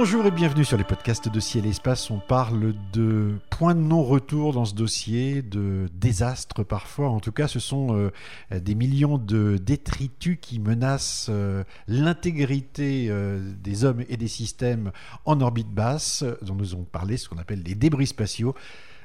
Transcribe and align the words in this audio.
Bonjour 0.00 0.24
et 0.26 0.30
bienvenue 0.30 0.64
sur 0.64 0.76
les 0.76 0.84
podcasts 0.84 1.28
de 1.28 1.40
Ciel 1.40 1.66
et 1.66 1.70
Espace. 1.70 2.08
On 2.12 2.20
parle 2.20 2.72
de 2.92 3.34
points 3.50 3.74
de 3.74 3.80
non-retour 3.80 4.52
dans 4.52 4.64
ce 4.64 4.72
dossier, 4.72 5.42
de 5.42 5.88
désastres 5.92 6.64
parfois. 6.64 7.08
En 7.08 7.18
tout 7.18 7.32
cas, 7.32 7.48
ce 7.48 7.58
sont 7.58 7.96
euh, 7.96 8.12
des 8.60 8.76
millions 8.76 9.18
de 9.18 9.56
détritus 9.56 10.38
qui 10.40 10.60
menacent 10.60 11.30
euh, 11.30 11.64
l'intégrité 11.88 13.08
euh, 13.10 13.40
des 13.60 13.84
hommes 13.84 14.04
et 14.08 14.16
des 14.16 14.28
systèmes 14.28 14.92
en 15.24 15.40
orbite 15.40 15.70
basse, 15.70 16.24
dont 16.42 16.54
nous 16.54 16.74
avons 16.74 16.84
parlé, 16.84 17.16
ce 17.16 17.28
qu'on 17.28 17.38
appelle 17.38 17.64
les 17.64 17.74
débris 17.74 18.06
spatiaux 18.06 18.54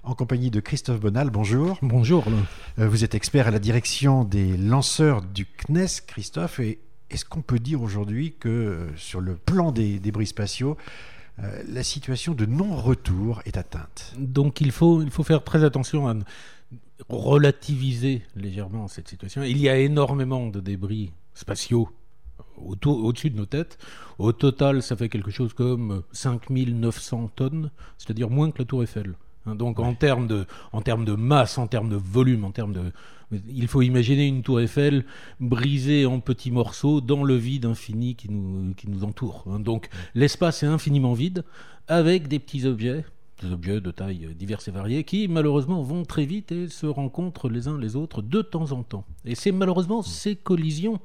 en 0.03 0.13
compagnie 0.13 0.51
de 0.51 0.59
Christophe 0.59 0.99
Bonal. 0.99 1.31
Bonjour. 1.31 1.79
Bonjour. 1.81 2.23
Vous 2.77 3.03
êtes 3.03 3.15
expert 3.15 3.47
à 3.47 3.51
la 3.51 3.57
direction 3.57 4.25
des 4.25 4.57
lanceurs 4.57 5.23
du 5.23 5.47
CNES, 5.47 6.05
Christophe, 6.05 6.59
et 6.59 6.77
est-ce 7.13 7.25
qu'on 7.25 7.41
peut 7.41 7.59
dire 7.59 7.81
aujourd'hui 7.81 8.33
que 8.39 8.49
euh, 8.49 8.95
sur 8.97 9.21
le 9.21 9.35
plan 9.35 9.71
des 9.71 9.99
débris 9.99 10.27
spatiaux, 10.27 10.77
euh, 11.39 11.63
la 11.67 11.83
situation 11.83 12.33
de 12.33 12.45
non-retour 12.45 13.41
est 13.45 13.57
atteinte? 13.57 14.13
Donc 14.17 14.61
il 14.61 14.71
faut, 14.71 15.01
il 15.01 15.11
faut 15.11 15.23
faire 15.23 15.43
très 15.43 15.63
attention 15.63 16.07
à 16.07 16.15
relativiser 17.09 18.23
légèrement 18.35 18.87
cette 18.87 19.07
situation. 19.07 19.43
Il 19.43 19.57
y 19.57 19.69
a 19.69 19.77
énormément 19.77 20.47
de 20.47 20.59
débris 20.59 21.11
spatiaux 21.33 21.89
au-dessus 22.57 23.29
de 23.29 23.37
nos 23.37 23.45
têtes. 23.45 23.77
Au 24.19 24.31
total, 24.31 24.81
ça 24.81 24.95
fait 24.95 25.09
quelque 25.09 25.31
chose 25.31 25.53
comme 25.53 26.03
5900 26.11 27.31
tonnes, 27.35 27.71
c'est-à-dire 27.97 28.29
moins 28.29 28.51
que 28.51 28.59
la 28.59 28.65
tour 28.65 28.83
Eiffel. 28.83 29.15
Hein, 29.45 29.55
Donc 29.55 29.79
en 29.79 29.93
termes 29.93 30.27
de, 30.27 30.45
en 30.71 30.81
termes 30.81 31.05
de 31.05 31.13
masse, 31.13 31.57
en 31.57 31.67
termes 31.67 31.89
de 31.89 31.95
volume, 31.97 32.45
en 32.45 32.51
termes 32.51 32.73
de, 32.73 32.91
il 33.49 33.67
faut 33.67 33.81
imaginer 33.81 34.27
une 34.27 34.41
tour 34.43 34.59
Eiffel 34.61 35.05
brisée 35.39 36.05
en 36.05 36.19
petits 36.19 36.51
morceaux 36.51 37.01
dans 37.01 37.23
le 37.23 37.35
vide 37.35 37.65
infini 37.65 38.15
qui 38.15 38.29
nous, 38.31 38.73
qui 38.75 38.89
nous 38.89 39.03
entoure. 39.03 39.45
hein. 39.49 39.59
Donc 39.59 39.89
l'espace 40.15 40.63
est 40.63 40.67
infiniment 40.67 41.13
vide 41.13 41.43
avec 41.87 42.27
des 42.27 42.39
petits 42.39 42.65
objets, 42.65 43.05
des 43.41 43.51
objets 43.51 43.81
de 43.81 43.91
taille 43.91 44.29
diverses 44.37 44.67
et 44.67 44.71
variées 44.71 45.03
qui 45.03 45.27
malheureusement 45.27 45.81
vont 45.81 46.03
très 46.05 46.25
vite 46.25 46.51
et 46.51 46.67
se 46.69 46.85
rencontrent 46.85 47.49
les 47.49 47.67
uns 47.67 47.77
les 47.77 47.95
autres 47.95 48.21
de 48.21 48.41
temps 48.41 48.71
en 48.71 48.83
temps. 48.83 49.03
Et 49.25 49.35
c'est 49.35 49.51
malheureusement 49.51 50.01
ces 50.03 50.35
collisions 50.35 50.99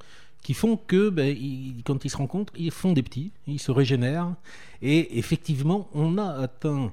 qui 0.44 0.54
font 0.54 0.76
que 0.76 1.08
ben, 1.10 1.36
ils- 1.36 1.82
quand 1.84 2.04
ils 2.04 2.10
se 2.10 2.16
rencontrent, 2.16 2.52
ils 2.56 2.70
font 2.70 2.92
des 2.92 3.02
petits, 3.02 3.32
ils 3.48 3.58
se 3.58 3.72
régénèrent. 3.72 4.34
Et 4.82 5.18
effectivement, 5.18 5.88
on 5.94 6.16
a 6.18 6.28
atteint 6.30 6.92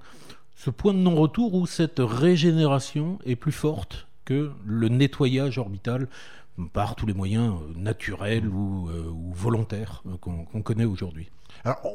ce 0.56 0.70
point 0.70 0.94
de 0.94 1.00
non-retour 1.00 1.53
où 1.53 1.67
cette 1.67 2.00
régénération 2.00 3.20
est 3.25 3.36
plus 3.36 3.52
forte 3.52 4.08
que 4.23 4.52
le 4.66 4.89
nettoyage 4.89 5.58
orbital 5.58 6.08
par 6.73 6.95
tous 6.95 7.06
les 7.06 7.14
moyens 7.14 7.53
euh, 7.53 7.80
naturels 7.80 8.48
ou, 8.48 8.89
euh, 8.89 9.11
volontaires 9.33 10.03
euh, 10.08 10.17
qu'on 10.17 10.61
connaît 10.61 10.86
aujourd'hui. 10.86 11.30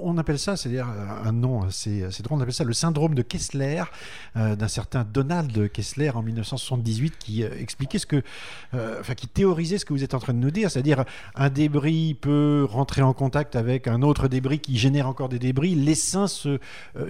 On 0.03 0.19
appelle 0.19 0.39
ça, 0.39 0.57
c'est-à-dire 0.57 0.89
euh, 0.89 1.29
un 1.29 1.33
nom 1.33 1.63
assez, 1.63 2.01
drôle, 2.23 2.39
on 2.39 2.41
appelle 2.41 2.55
ça 2.55 2.65
le 2.65 2.73
syndrome 2.73 3.15
de 3.15 3.23
Kessler, 3.23 3.83
euh, 4.37 4.57
d'un 4.57 4.69
certain 4.69 5.05
Donald 5.05 5.71
Kessler 5.71 6.11
en 6.11 6.23
1978, 6.23 7.19
qui 7.19 7.45
euh, 7.45 7.51
expliquait 7.59 7.99
ce 7.99 8.07
que, 8.07 8.23
enfin, 8.73 9.15
qui 9.15 9.29
théorisait 9.29 9.79
ce 9.79 9.85
que 9.85 9.93
vous 9.93 10.05
êtes 10.05 10.15
en 10.15 10.19
train 10.19 10.35
de 10.35 10.39
nous 10.39 10.51
dire, 10.51 10.71
c'est-à-dire 10.71 11.05
un 11.35 11.51
débris 11.51 12.15
peut 12.15 12.67
rentrer 12.69 13.03
en 13.03 13.13
contact 13.13 13.57
avec 13.57 13.87
un 13.87 14.03
autre 14.03 14.29
débris 14.29 14.59
qui 14.59 14.77
génère 14.79 15.07
encore 15.07 15.29
des 15.29 15.39
débris, 15.39 15.75
l'essaim 15.75 16.27
se, 16.27 16.59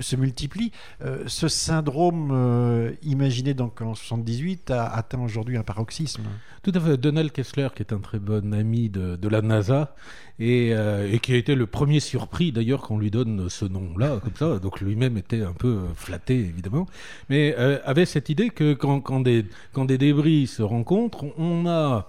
se 0.00 0.16
multiplie. 0.16 0.72
Ce 1.26 1.48
syndrome, 1.48 2.94
imaginé 3.02 3.54
donc 3.54 3.80
en 3.80 3.94
78, 3.94 4.70
a 4.70 4.86
atteint 4.86 5.20
aujourd'hui 5.20 5.56
un 5.56 5.62
paroxysme. 5.62 6.22
Tout 6.62 6.72
à 6.74 6.80
fait. 6.80 6.96
Donald 6.96 7.32
Kessler, 7.32 7.68
qui 7.74 7.82
est 7.82 7.92
un 7.92 8.00
très 8.00 8.18
bon 8.18 8.52
ami 8.52 8.90
de 8.90 9.28
la 9.28 9.40
NASA, 9.40 9.94
et, 10.40 10.72
euh, 10.72 11.12
et 11.12 11.18
qui 11.18 11.34
a 11.34 11.36
été 11.36 11.54
le 11.54 11.66
premier 11.66 12.00
surpris 12.00 12.50
d'ailleurs 12.50 12.80
qu'on 12.80 12.98
lui 12.98 13.10
donne 13.10 13.50
ce 13.50 13.66
nom-là, 13.66 14.20
comme 14.22 14.34
ça. 14.34 14.58
Donc 14.58 14.80
lui-même 14.80 15.18
était 15.18 15.42
un 15.42 15.52
peu 15.52 15.80
flatté, 15.94 16.34
évidemment. 16.34 16.86
Mais 17.28 17.54
euh, 17.58 17.78
avait 17.84 18.06
cette 18.06 18.30
idée 18.30 18.48
que 18.48 18.72
quand, 18.72 19.20
des, 19.20 19.44
débris 19.76 20.46
se 20.46 20.62
rencontrent, 20.62 21.26
on 21.38 21.66
a, 21.66 22.06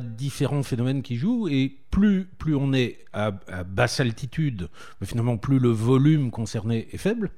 différents 0.00 0.62
phénomènes 0.62 1.02
qui 1.02 1.16
jouent, 1.16 1.48
et 1.48 1.74
plus, 1.90 2.28
on 2.54 2.74
est 2.74 2.98
à, 3.14 3.30
basse 3.64 4.00
altitude, 4.00 4.68
finalement 5.02 5.38
plus 5.38 5.58
le 5.58 5.70
volume 5.70 6.30
concerné 6.30 6.88
est 6.92 6.98
faible, 6.98 7.30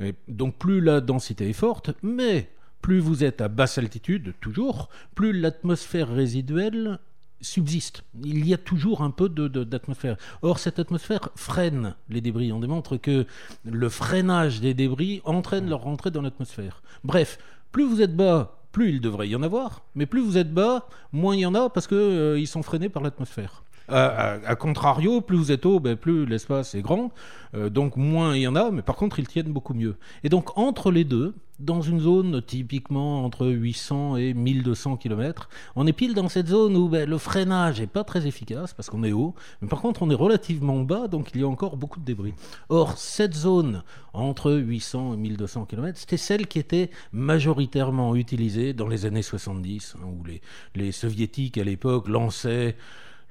et 0.00 0.14
donc 0.28 0.56
plus 0.56 0.80
la 0.80 1.00
densité 1.00 1.48
est 1.48 1.54
forte, 1.54 1.90
mais 2.02 2.48
plus 2.80 3.00
vous 3.00 3.24
êtes 3.24 3.40
à 3.40 3.48
basse 3.48 3.78
altitude, 3.78 4.34
toujours, 4.40 4.88
plus 5.14 5.32
l'atmosphère 5.32 6.08
résiduelle 6.08 6.98
subsiste. 7.40 8.04
Il 8.22 8.46
y 8.46 8.54
a 8.54 8.58
toujours 8.58 9.02
un 9.02 9.10
peu 9.10 9.28
de- 9.28 9.48
de- 9.48 9.64
d'atmosphère. 9.64 10.16
Or, 10.42 10.58
cette 10.58 10.78
atmosphère 10.78 11.28
freine 11.36 11.94
les 12.08 12.20
débris. 12.20 12.52
On 12.52 12.60
démontre 12.60 12.96
que 12.96 13.26
le 13.64 13.88
freinage 13.88 14.60
des 14.60 14.74
débris 14.74 15.20
entraîne 15.24 15.68
leur 15.68 15.82
rentrée 15.82 16.10
dans 16.10 16.22
l'atmosphère. 16.22 16.82
Bref, 17.04 17.38
plus 17.72 17.84
vous 17.84 18.00
êtes 18.00 18.16
bas, 18.16 18.58
plus 18.72 18.90
il 18.90 19.00
devrait 19.00 19.28
y 19.28 19.36
en 19.36 19.42
avoir, 19.42 19.82
mais 19.94 20.06
plus 20.06 20.20
vous 20.22 20.38
êtes 20.38 20.52
bas, 20.52 20.88
moins 21.12 21.34
il 21.36 21.40
y 21.40 21.46
en 21.46 21.54
a 21.54 21.68
parce 21.70 21.86
qu'ils 21.86 22.46
sont 22.48 22.62
freinés 22.62 22.88
par 22.88 23.02
l'atmosphère. 23.02 23.62
À, 23.86 24.06
à- 24.06 24.46
à 24.48 24.56
contrario, 24.56 25.20
plus 25.20 25.36
vous 25.36 25.52
êtes 25.52 25.66
haut, 25.66 25.78
ben, 25.78 25.94
plus 25.96 26.24
l'espace 26.24 26.74
est 26.74 26.80
grand, 26.80 27.10
euh, 27.54 27.68
donc 27.68 27.96
moins 27.98 28.34
il 28.34 28.40
y 28.42 28.48
en 28.48 28.56
a, 28.56 28.70
mais 28.70 28.80
par 28.80 28.96
contre 28.96 29.18
ils 29.18 29.28
tiennent 29.28 29.52
beaucoup 29.52 29.74
mieux. 29.74 29.96
Et 30.22 30.30
donc 30.30 30.56
entre 30.56 30.90
les 30.90 31.04
deux, 31.04 31.34
dans 31.60 31.80
une 31.80 32.00
zone 32.00 32.42
typiquement 32.42 33.24
entre 33.24 33.46
800 33.46 34.16
et 34.16 34.34
1200 34.34 34.96
km, 34.96 35.48
on 35.76 35.86
est 35.86 35.92
pile 35.92 36.14
dans 36.14 36.28
cette 36.28 36.48
zone 36.48 36.76
où 36.76 36.88
ben, 36.88 37.08
le 37.08 37.18
freinage 37.18 37.80
n'est 37.80 37.86
pas 37.86 38.04
très 38.04 38.26
efficace 38.26 38.74
parce 38.74 38.90
qu'on 38.90 39.04
est 39.04 39.12
haut, 39.12 39.34
mais 39.60 39.68
par 39.68 39.80
contre 39.80 40.02
on 40.02 40.10
est 40.10 40.14
relativement 40.14 40.80
bas, 40.80 41.08
donc 41.08 41.30
il 41.34 41.40
y 41.40 41.44
a 41.44 41.48
encore 41.48 41.76
beaucoup 41.76 42.00
de 42.00 42.04
débris. 42.04 42.34
Or, 42.68 42.98
cette 42.98 43.34
zone 43.34 43.82
entre 44.12 44.52
800 44.52 45.14
et 45.14 45.16
1200 45.16 45.66
km, 45.66 45.98
c'était 45.98 46.16
celle 46.16 46.46
qui 46.46 46.58
était 46.58 46.90
majoritairement 47.12 48.16
utilisée 48.16 48.72
dans 48.72 48.88
les 48.88 49.06
années 49.06 49.22
70, 49.22 49.96
hein, 49.96 50.06
où 50.06 50.24
les, 50.24 50.40
les 50.74 50.92
soviétiques 50.92 51.58
à 51.58 51.64
l'époque 51.64 52.08
lançaient 52.08 52.76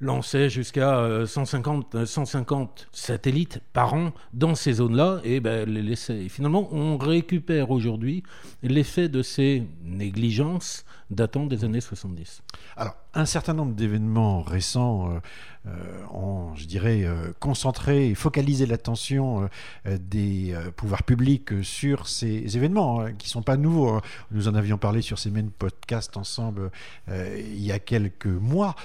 lançait 0.04 0.50
jusqu'à 0.50 0.98
euh, 1.00 1.26
150, 1.26 1.96
euh, 1.96 2.06
150 2.06 2.88
satellites 2.92 3.60
par 3.74 3.94
an 3.94 4.12
dans 4.34 4.56
ces 4.56 4.74
zones-là 4.74 5.22
et 5.24 5.40
ben, 5.40 5.68
les 5.68 5.82
laisser. 5.82 6.14
Et 6.14 6.30
finalement, 6.30 6.70
on 6.72 6.98
récupère 6.98 7.72
aujourd'hui 7.72 8.24
l'effet 8.62 9.10
de 9.10 9.22
ces 9.22 9.64
négligences 9.84 10.86
datant 11.10 11.46
des 11.46 11.64
années 11.64 11.82
70. 11.82 12.44
Alors, 12.76 12.96
un 13.14 13.26
certain 13.26 13.54
nombre 13.54 13.74
d'événements 13.74 14.42
récents 14.42 15.10
euh, 15.10 15.20
euh, 15.68 16.06
ont, 16.12 16.54
je 16.56 16.66
dirais, 16.66 17.04
euh, 17.04 17.32
concentré 17.40 18.10
et 18.10 18.16
focalisé 18.16 18.66
l'attention 18.66 19.50
des 19.86 20.56
pouvoirs 20.76 21.04
publics 21.04 21.64
sur 21.64 22.08
ces 22.08 22.58
événements 22.58 23.02
hein, 23.02 23.14
qui 23.14 23.28
ne 23.28 23.32
sont 23.32 23.42
pas 23.44 23.56
nouveaux. 23.56 23.90
hein. 23.90 24.02
Nous 24.32 24.48
en 24.48 24.56
avions 24.56 24.78
parlé 24.78 25.02
sur 25.02 25.20
ces 25.20 25.30
mêmes 25.32 25.52
podcasts 25.52 26.18
ensemble 26.18 26.72
il 27.08 27.64
y 27.64 27.72
a 27.72 27.80
quelques 27.80 28.26
mois. 28.26 28.76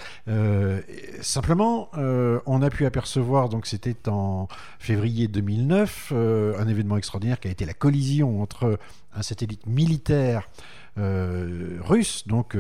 Simplement, 1.21 1.91
on 1.95 2.63
a 2.63 2.71
pu 2.71 2.87
apercevoir, 2.87 3.49
donc 3.49 3.67
c'était 3.67 4.09
en 4.09 4.49
février 4.79 5.29
2009, 5.29 6.13
euh, 6.13 6.59
un 6.59 6.69
événement 6.69 6.97
extraordinaire 6.97 7.41
qui 7.41 7.49
a 7.49 7.51
été 7.51 7.65
la 7.65 7.75
collision 7.75 8.43
entre 8.43 8.79
un 9.15 9.23
satellite 9.23 9.67
militaire 9.67 10.49
russe, 10.97 12.27
donc 12.27 12.57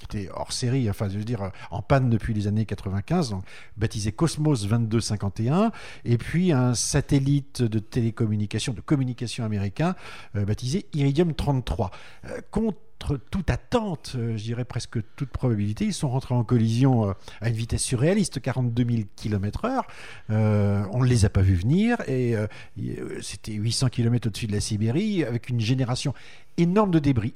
qui 0.00 0.16
était 0.18 0.30
hors 0.32 0.52
série, 0.52 0.88
enfin 0.88 1.08
je 1.08 1.18
veux 1.18 1.24
dire 1.24 1.42
euh, 1.42 1.48
en 1.70 1.82
panne 1.82 2.10
depuis 2.10 2.34
les 2.34 2.46
années 2.46 2.64
95, 2.64 3.30
donc, 3.30 3.44
baptisé 3.76 4.12
Cosmos 4.12 4.66
2251, 4.66 5.72
et 6.04 6.18
puis 6.18 6.52
un 6.52 6.74
satellite 6.74 7.62
de 7.62 7.78
télécommunication, 7.78 8.72
de 8.72 8.80
communication 8.80 9.44
américain, 9.44 9.94
euh, 10.36 10.44
baptisé 10.44 10.86
Iridium 10.94 11.34
33. 11.34 11.90
Euh, 12.26 12.40
contre 12.50 13.16
toute 13.30 13.50
attente, 13.50 14.12
euh, 14.16 14.36
je 14.36 14.42
dirais 14.44 14.64
presque 14.64 14.98
toute 15.16 15.30
probabilité, 15.30 15.86
ils 15.86 15.94
sont 15.94 16.08
rentrés 16.08 16.34
en 16.34 16.44
collision 16.44 17.14
à 17.40 17.48
une 17.48 17.54
vitesse 17.54 17.82
surréaliste, 17.82 18.40
42 18.40 18.84
000 18.84 19.02
km/h. 19.16 19.82
On 20.28 21.02
ne 21.02 21.06
les 21.06 21.24
a 21.24 21.30
pas 21.30 21.42
vus 21.42 21.54
venir 21.54 21.98
et 22.08 22.34
c'était 23.22 23.52
800 23.52 23.88
km 23.88 24.28
au-dessus 24.28 24.46
de 24.46 24.52
la 24.52 24.60
Sibérie 24.60 25.24
avec 25.24 25.48
une 25.48 25.60
génération 25.60 26.14
énorme 26.58 26.90
de 26.90 26.98
débris. 26.98 27.34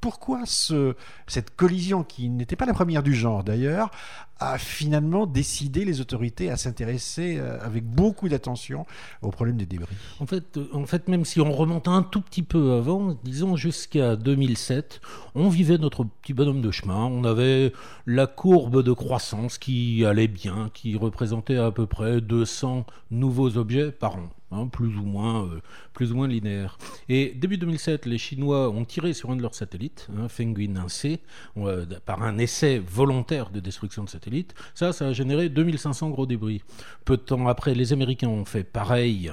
Pourquoi 0.00 0.42
ce, 0.46 0.94
cette 1.26 1.54
collision, 1.54 2.04
qui 2.04 2.28
n'était 2.28 2.56
pas 2.56 2.66
la 2.66 2.74
première 2.74 3.02
du 3.02 3.14
genre 3.14 3.44
d'ailleurs, 3.44 3.90
a 4.38 4.56
finalement 4.56 5.26
décidé 5.26 5.84
les 5.84 6.00
autorités 6.00 6.50
à 6.50 6.56
s'intéresser 6.56 7.36
euh, 7.38 7.58
avec 7.60 7.84
beaucoup 7.84 8.28
d'attention 8.28 8.86
au 9.20 9.30
problème 9.30 9.58
des 9.58 9.66
débris? 9.66 9.94
En 10.18 10.26
fait, 10.26 10.56
euh, 10.56 10.68
en 10.72 10.86
fait, 10.86 11.08
même 11.08 11.24
si 11.24 11.40
on 11.40 11.52
remonte 11.52 11.88
un 11.88 12.02
tout 12.02 12.22
petit 12.22 12.42
peu 12.42 12.72
avant, 12.72 13.18
disons 13.22 13.56
jusqu'à 13.56 14.16
2007, 14.16 15.00
on 15.34 15.48
vivait 15.48 15.78
notre 15.78 16.04
petit 16.04 16.32
bonhomme 16.32 16.62
de 16.62 16.70
chemin. 16.70 17.04
On 17.04 17.24
avait 17.24 17.72
la 18.06 18.26
courbe 18.26 18.82
de 18.82 18.92
croissance 18.92 19.58
qui 19.58 20.04
allait 20.06 20.28
bien, 20.28 20.70
qui 20.72 20.96
représentait 20.96 21.58
à 21.58 21.70
peu 21.70 21.86
près 21.86 22.20
200 22.20 22.86
nouveaux 23.10 23.58
objets 23.58 23.92
par 23.92 24.16
an. 24.16 24.30
Hein, 24.52 24.66
plus 24.66 24.96
ou 24.96 25.04
moins, 25.04 25.44
euh, 25.44 25.60
plus 25.92 26.10
ou 26.10 26.16
moins 26.16 26.26
linéaire. 26.26 26.76
Et 27.08 27.32
début 27.36 27.56
2007, 27.56 28.04
les 28.06 28.18
Chinois 28.18 28.68
ont 28.68 28.84
tiré 28.84 29.12
sur 29.12 29.30
un 29.30 29.36
de 29.36 29.42
leurs 29.42 29.54
satellites, 29.54 30.08
hein, 30.18 30.28
Fenghuin 30.28 30.74
1C, 30.74 31.20
euh, 31.58 31.86
par 32.04 32.24
un 32.24 32.36
essai 32.36 32.80
volontaire 32.80 33.50
de 33.50 33.60
destruction 33.60 34.02
de 34.02 34.08
satellite. 34.08 34.54
Ça, 34.74 34.92
ça 34.92 35.06
a 35.06 35.12
généré 35.12 35.48
2500 35.48 36.10
gros 36.10 36.26
débris. 36.26 36.62
Peu 37.04 37.16
de 37.16 37.22
temps 37.22 37.46
après, 37.46 37.76
les 37.76 37.92
Américains 37.92 38.28
ont 38.28 38.44
fait 38.44 38.64
pareil 38.64 39.32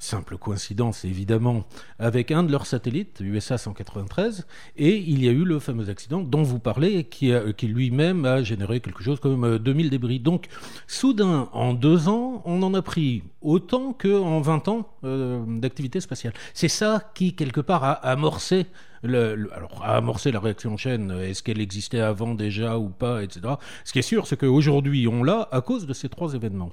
simple 0.00 0.38
coïncidence 0.38 1.04
évidemment, 1.04 1.64
avec 1.98 2.32
un 2.32 2.42
de 2.42 2.50
leurs 2.50 2.66
satellites, 2.66 3.20
USA 3.20 3.58
193, 3.58 4.46
et 4.76 4.96
il 4.96 5.22
y 5.22 5.28
a 5.28 5.32
eu 5.32 5.44
le 5.44 5.60
fameux 5.60 5.88
accident 5.88 6.20
dont 6.22 6.42
vous 6.42 6.58
parlez, 6.58 7.04
qui, 7.04 7.32
qui 7.56 7.68
lui-même 7.68 8.24
a 8.24 8.42
généré 8.42 8.80
quelque 8.80 9.02
chose 9.02 9.20
comme 9.20 9.58
2000 9.58 9.86
euh, 9.86 9.90
débris. 9.90 10.18
Donc, 10.18 10.48
soudain, 10.86 11.48
en 11.52 11.74
deux 11.74 12.08
ans, 12.08 12.42
on 12.46 12.62
en 12.62 12.74
a 12.74 12.82
pris 12.82 13.22
autant 13.42 13.92
qu'en 13.92 14.40
20 14.40 14.68
ans 14.68 14.88
euh, 15.04 15.44
d'activité 15.46 16.00
spatiale. 16.00 16.32
C'est 16.54 16.68
ça 16.68 17.10
qui, 17.14 17.34
quelque 17.34 17.60
part, 17.60 17.84
a 17.84 17.92
amorcé 17.92 18.66
alors, 19.04 19.82
à 19.82 19.96
amorcer 19.96 20.30
la 20.30 20.40
réaction 20.40 20.74
en 20.74 20.76
chaîne, 20.76 21.10
est-ce 21.10 21.42
qu'elle 21.42 21.60
existait 21.60 22.00
avant 22.00 22.34
déjà 22.34 22.78
ou 22.78 22.88
pas, 22.88 23.22
etc. 23.22 23.54
Ce 23.84 23.92
qui 23.92 23.98
est 23.98 24.02
sûr, 24.02 24.26
c'est 24.26 24.36
qu'aujourd'hui, 24.36 25.08
on 25.08 25.22
l'a 25.22 25.48
à 25.52 25.60
cause 25.60 25.86
de 25.86 25.92
ces 25.92 26.08
trois 26.08 26.34
événements. 26.34 26.72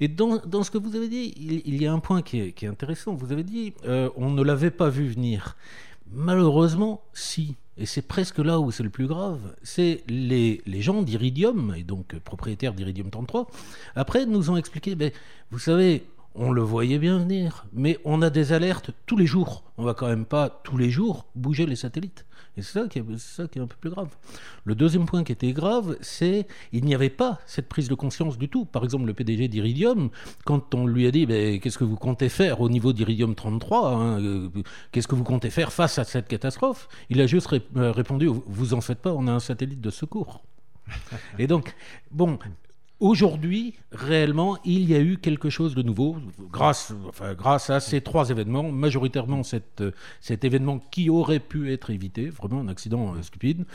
Et 0.00 0.08
dans, 0.08 0.38
dans 0.38 0.64
ce 0.64 0.70
que 0.70 0.78
vous 0.78 0.96
avez 0.96 1.08
dit, 1.08 1.34
il, 1.36 1.80
y 1.80 1.86
a 1.86 1.92
un 1.92 2.00
point 2.00 2.22
qui 2.22 2.40
est, 2.40 2.52
qui 2.52 2.64
est 2.64 2.68
intéressant. 2.68 3.14
Vous 3.14 3.32
avez 3.32 3.44
dit, 3.44 3.74
euh, 3.86 4.10
on 4.16 4.30
ne 4.30 4.42
l'avait 4.42 4.70
pas 4.70 4.88
vu 4.88 5.08
venir. 5.08 5.56
Malheureusement, 6.12 7.02
si. 7.12 7.54
Et 7.76 7.86
c'est 7.86 8.02
presque 8.02 8.38
là 8.38 8.58
où 8.58 8.72
c'est 8.72 8.82
le 8.82 8.90
plus 8.90 9.06
grave. 9.06 9.38
C'est 9.62 10.02
les, 10.08 10.62
les 10.66 10.82
gens 10.82 11.02
d'Iridium, 11.02 11.74
et 11.76 11.84
donc 11.84 12.18
propriétaires 12.18 12.74
d'Iridium 12.74 13.10
33, 13.10 13.46
après 13.94 14.26
nous 14.26 14.50
ont 14.50 14.56
expliqué, 14.56 14.96
ben, 14.96 15.12
vous 15.52 15.60
savez, 15.60 16.02
on 16.38 16.52
le 16.52 16.62
voyait 16.62 16.98
bien 16.98 17.18
venir, 17.18 17.66
mais 17.72 17.98
on 18.04 18.22
a 18.22 18.30
des 18.30 18.52
alertes 18.52 18.92
tous 19.06 19.16
les 19.16 19.26
jours. 19.26 19.64
On 19.76 19.82
va 19.82 19.92
quand 19.92 20.06
même 20.06 20.24
pas 20.24 20.48
tous 20.62 20.76
les 20.76 20.88
jours 20.88 21.26
bouger 21.34 21.66
les 21.66 21.76
satellites. 21.76 22.24
Et 22.56 22.62
c'est 22.62 22.80
ça, 22.80 22.88
qui 22.88 22.98
est, 22.98 23.60
un 23.60 23.66
peu 23.66 23.76
plus 23.80 23.90
grave. 23.90 24.08
Le 24.64 24.74
deuxième 24.74 25.06
point 25.06 25.22
qui 25.22 25.32
était 25.32 25.52
grave, 25.52 25.96
c'est 26.00 26.46
il 26.72 26.84
n'y 26.84 26.94
avait 26.94 27.10
pas 27.10 27.38
cette 27.46 27.68
prise 27.68 27.88
de 27.88 27.94
conscience 27.94 28.38
du 28.38 28.48
tout. 28.48 28.64
Par 28.64 28.84
exemple, 28.84 29.06
le 29.06 29.14
PDG 29.14 29.48
d'Iridium, 29.48 30.10
quand 30.44 30.74
on 30.74 30.86
lui 30.86 31.06
a 31.06 31.10
dit 31.10 31.26
ben, 31.26 31.60
qu'est-ce 31.60 31.78
que 31.78 31.84
vous 31.84 31.96
comptez 31.96 32.28
faire 32.28 32.60
au 32.60 32.68
niveau 32.68 32.92
d'Iridium 32.92 33.34
33, 33.34 33.90
hein, 33.90 34.20
euh, 34.20 34.48
qu'est-ce 34.92 35.08
que 35.08 35.14
vous 35.14 35.24
comptez 35.24 35.50
faire 35.50 35.72
face 35.72 35.98
à 35.98 36.04
cette 36.04 36.28
catastrophe, 36.28 36.88
il 37.10 37.20
a 37.20 37.26
juste 37.26 37.52
euh, 37.76 37.92
répondu 37.92 38.28
vous 38.46 38.74
en 38.74 38.80
faites 38.80 39.00
pas, 39.00 39.12
on 39.12 39.26
a 39.26 39.32
un 39.32 39.40
satellite 39.40 39.80
de 39.80 39.90
secours. 39.90 40.42
Et 41.38 41.46
donc, 41.46 41.74
bon, 42.10 42.38
Aujourd'hui, 43.00 43.74
réellement, 43.92 44.58
il 44.64 44.88
y 44.90 44.94
a 44.96 44.98
eu 44.98 45.18
quelque 45.18 45.50
chose 45.50 45.76
de 45.76 45.82
nouveau 45.82 46.16
grâce, 46.50 46.92
à 47.70 47.78
ces 47.78 48.00
trois 48.00 48.30
événements, 48.30 48.72
majoritairement 48.72 49.42
cet 49.44 50.44
événement 50.44 50.80
qui 50.90 51.08
aurait 51.08 51.38
pu 51.38 51.72
être 51.72 51.90
évité, 51.90 52.28
vraiment 52.28 52.60
un 52.60 52.66
accident 52.66 53.14
euh, 53.14 53.22
stupide. 53.22 53.66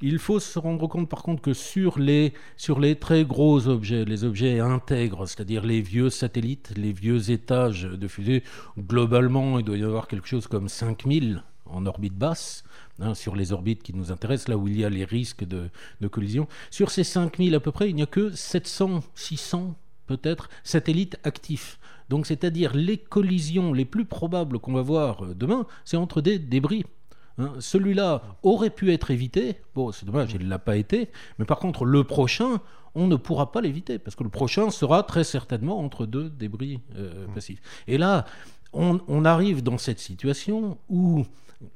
Il 0.00 0.18
faut 0.18 0.40
se 0.40 0.58
rendre 0.58 0.86
compte 0.88 1.10
par 1.10 1.22
contre 1.22 1.42
que 1.42 1.52
sur 1.52 1.98
les, 1.98 2.32
sur 2.56 2.80
les 2.80 2.96
très 2.96 3.24
gros 3.26 3.68
objets, 3.68 4.06
les 4.06 4.24
objets 4.24 4.60
intègres, 4.60 5.28
c'est-à-dire 5.28 5.62
les 5.62 5.82
vieux 5.82 6.08
satellites, 6.08 6.72
les 6.74 6.92
vieux 6.94 7.30
étages 7.30 7.82
de 7.82 8.08
fusée, 8.08 8.42
globalement, 8.78 9.58
il 9.58 9.64
doit 9.66 9.76
y 9.76 9.84
avoir 9.84 10.08
quelque 10.08 10.26
chose 10.26 10.46
comme 10.46 10.70
5000 10.70 11.42
en 11.72 11.86
orbite 11.86 12.14
basse. 12.14 12.64
Hein, 13.02 13.14
sur 13.14 13.34
les 13.34 13.52
orbites 13.52 13.82
qui 13.82 13.94
nous 13.94 14.12
intéressent, 14.12 14.48
là 14.48 14.58
où 14.58 14.68
il 14.68 14.78
y 14.78 14.84
a 14.84 14.90
les 14.90 15.04
risques 15.04 15.44
de, 15.44 15.70
collision. 16.08 16.46
Sur 16.70 16.90
ces 16.90 17.02
5000 17.02 17.54
à 17.54 17.60
peu 17.60 17.72
près, 17.72 17.88
il 17.88 17.94
n'y 17.94 18.02
a 18.02 18.06
que 18.06 18.30
700, 18.30 19.00
600 19.14 19.74
peut-être 20.06 20.50
satellites 20.64 21.18
actifs. 21.24 21.78
Donc 22.10 22.26
c'est-à-dire 22.26 22.74
les 22.74 22.98
collisions 22.98 23.72
les 23.72 23.86
plus 23.86 24.04
probables 24.04 24.58
qu'on 24.58 24.74
va 24.74 24.82
voir 24.82 25.24
euh, 25.24 25.34
demain, 25.34 25.66
c'est 25.86 25.96
entre 25.96 26.20
des 26.20 26.38
débris. 26.38 26.84
Hein. 27.38 27.54
Celui-là 27.58 28.22
aurait 28.42 28.68
pu 28.68 28.92
être 28.92 29.10
évité. 29.10 29.56
Bon, 29.74 29.92
c'est 29.92 30.04
dommage, 30.04 30.32
il 30.34 30.44
ne 30.44 30.50
l'a 30.50 30.58
pas 30.58 30.76
été. 30.76 31.08
Mais 31.38 31.46
par 31.46 31.58
contre, 31.58 31.86
le 31.86 32.04
prochain, 32.04 32.60
on 32.94 33.06
ne 33.06 33.16
pourra 33.16 33.50
pas 33.50 33.62
l'éviter, 33.62 33.98
parce 33.98 34.14
que 34.14 34.24
le 34.24 34.30
prochain 34.30 34.68
sera 34.70 35.04
très 35.04 35.24
certainement 35.24 35.78
entre 35.78 36.04
deux 36.04 36.28
débris 36.28 36.80
euh, 36.96 37.26
passifs. 37.34 37.62
Et 37.86 37.96
là, 37.96 38.26
on, 38.72 39.24
arrive 39.24 39.62
dans 39.62 39.78
cette 39.78 39.98
situation 39.98 40.78
où 40.88 41.24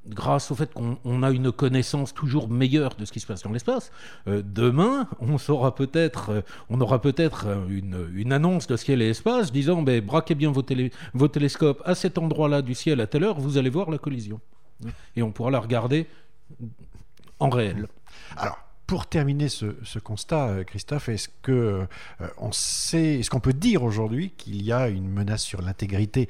grâce 0.06 0.50
au 0.50 0.54
fait 0.54 0.72
qu'on 0.72 1.22
a 1.22 1.30
une 1.30 1.52
connaissance 1.52 2.14
toujours 2.14 2.48
meilleure 2.48 2.94
de 2.94 3.04
ce 3.04 3.12
qui 3.12 3.20
se 3.20 3.26
passe 3.26 3.42
dans 3.42 3.52
l'espace, 3.52 3.92
euh, 4.28 4.42
demain, 4.44 5.08
on 5.20 5.36
peut-être, 5.72 6.30
euh, 6.30 6.40
on 6.70 6.80
aura 6.80 7.00
peut-être 7.00 7.46
une, 7.68 8.32
annonce 8.32 8.66
de 8.66 8.76
ciel 8.76 9.02
et 9.02 9.10
espace 9.10 9.52
disant, 9.52 9.82
ben, 9.82 10.04
braquez 10.04 10.34
bien 10.34 10.50
vos, 10.50 10.64
vos 11.12 11.28
télescopes 11.28 11.82
à 11.84 11.94
cet 11.94 12.18
endroit-là 12.18 12.62
du 12.62 12.74
ciel 12.74 13.00
à 13.00 13.06
telle 13.06 13.24
heure, 13.24 13.38
vous 13.38 13.58
allez 13.58 13.70
voir 13.70 13.90
la 13.90 13.98
collision. 13.98 14.40
Et 15.16 15.22
on 15.22 15.32
pourra 15.32 15.50
la 15.50 15.60
regarder 15.60 16.06
en 17.38 17.48
réel. 17.48 17.86
Alors, 18.36 18.58
pour 18.86 19.06
terminer 19.06 19.48
ce, 19.48 19.98
constat, 19.98 20.48
euh, 20.48 20.64
Christophe, 20.64 21.08
est-ce 21.08 21.28
que 21.42 21.86
on 22.38 22.52
sait, 22.52 23.20
est-ce 23.20 23.30
qu'on 23.30 23.40
peut 23.40 23.52
dire 23.52 23.82
aujourd'hui 23.82 24.30
qu'il 24.30 24.62
y 24.62 24.72
a 24.72 24.88
une 24.88 25.08
menace 25.08 25.42
sur 25.42 25.62
l'intégrité 25.62 26.28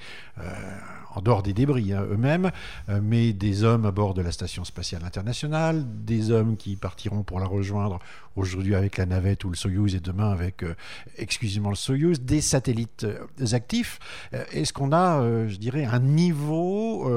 en 1.14 1.22
dehors 1.22 1.42
des 1.42 1.52
débris 1.52 1.92
hein, 1.92 2.04
eux-mêmes, 2.10 2.50
euh, 2.88 3.00
mais 3.02 3.32
des 3.32 3.64
hommes 3.64 3.86
à 3.86 3.90
bord 3.90 4.14
de 4.14 4.22
la 4.22 4.32
Station 4.32 4.64
spatiale 4.64 5.04
internationale, 5.04 5.84
des 6.04 6.30
hommes 6.30 6.56
qui 6.56 6.76
partiront 6.76 7.22
pour 7.22 7.40
la 7.40 7.46
rejoindre 7.46 7.98
aujourd'hui 8.36 8.74
avec 8.74 8.96
la 8.96 9.06
navette 9.06 9.44
ou 9.44 9.50
le 9.50 9.56
Soyuz 9.56 9.94
et 9.94 10.00
demain 10.00 10.30
avec 10.30 10.62
euh, 10.62 10.74
exclusivement 11.16 11.70
le 11.70 11.76
Soyuz, 11.76 12.20
des 12.20 12.40
satellites 12.40 13.04
euh, 13.04 13.26
actifs. 13.52 13.98
Est-ce 14.52 14.72
qu'on 14.72 14.92
a, 14.92 15.46
je 15.48 15.56
dirais, 15.56 15.84
un 15.84 16.00
niveau 16.00 17.10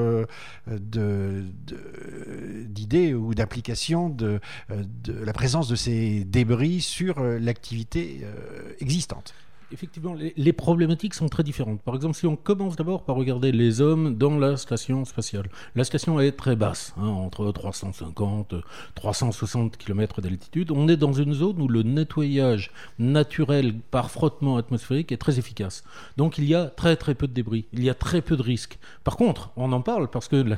d'idées 2.68 3.14
ou 3.14 3.34
d'application 3.34 4.08
de, 4.08 4.40
de 4.68 5.12
la 5.12 5.32
présence 5.32 5.68
de 5.68 5.76
ces 5.76 6.24
débris 6.24 6.80
sur 6.80 7.20
l'activité 7.20 8.24
existante? 8.80 9.34
Effectivement, 9.70 10.14
les, 10.14 10.52
problématiques 10.54 11.12
sont 11.12 11.28
très 11.28 11.42
différentes. 11.42 11.82
Par 11.82 11.94
exemple, 11.94 12.16
si 12.16 12.26
on 12.26 12.36
commence 12.36 12.76
d'abord 12.76 13.04
par 13.04 13.16
regarder 13.16 13.52
les 13.52 13.82
hommes 13.82 14.16
dans 14.16 14.38
la 14.38 14.56
station 14.56 15.04
spatiale, 15.04 15.50
la 15.74 15.84
station 15.84 16.18
est 16.20 16.32
très 16.32 16.56
basse, 16.56 16.94
hein, 16.96 17.06
entre 17.06 17.52
350 17.52 18.54
360 18.94 19.76
km 19.76 20.22
d'altitude. 20.22 20.70
On 20.70 20.88
est 20.88 20.96
dans 20.96 21.12
une 21.12 21.34
zone 21.34 21.60
où 21.60 21.68
le 21.68 21.82
nettoyage 21.82 22.70
naturel 22.98 23.74
par 23.90 24.10
frottement 24.10 24.56
atmosphérique 24.56 25.12
est 25.12 25.18
très 25.18 25.38
efficace. 25.38 25.84
Donc 26.16 26.38
il 26.38 26.44
y 26.44 26.54
a 26.54 26.66
très 26.66 26.96
très 26.96 27.14
peu 27.14 27.26
de 27.26 27.34
débris, 27.34 27.66
il 27.72 27.84
y 27.84 27.90
a 27.90 27.94
très 27.94 28.22
peu 28.22 28.36
de 28.36 28.42
risques. 28.42 28.78
Par 29.04 29.16
contre, 29.16 29.50
on 29.56 29.72
en 29.72 29.82
parle 29.82 30.08
parce 30.08 30.28
que 30.28 30.36
là, 30.36 30.56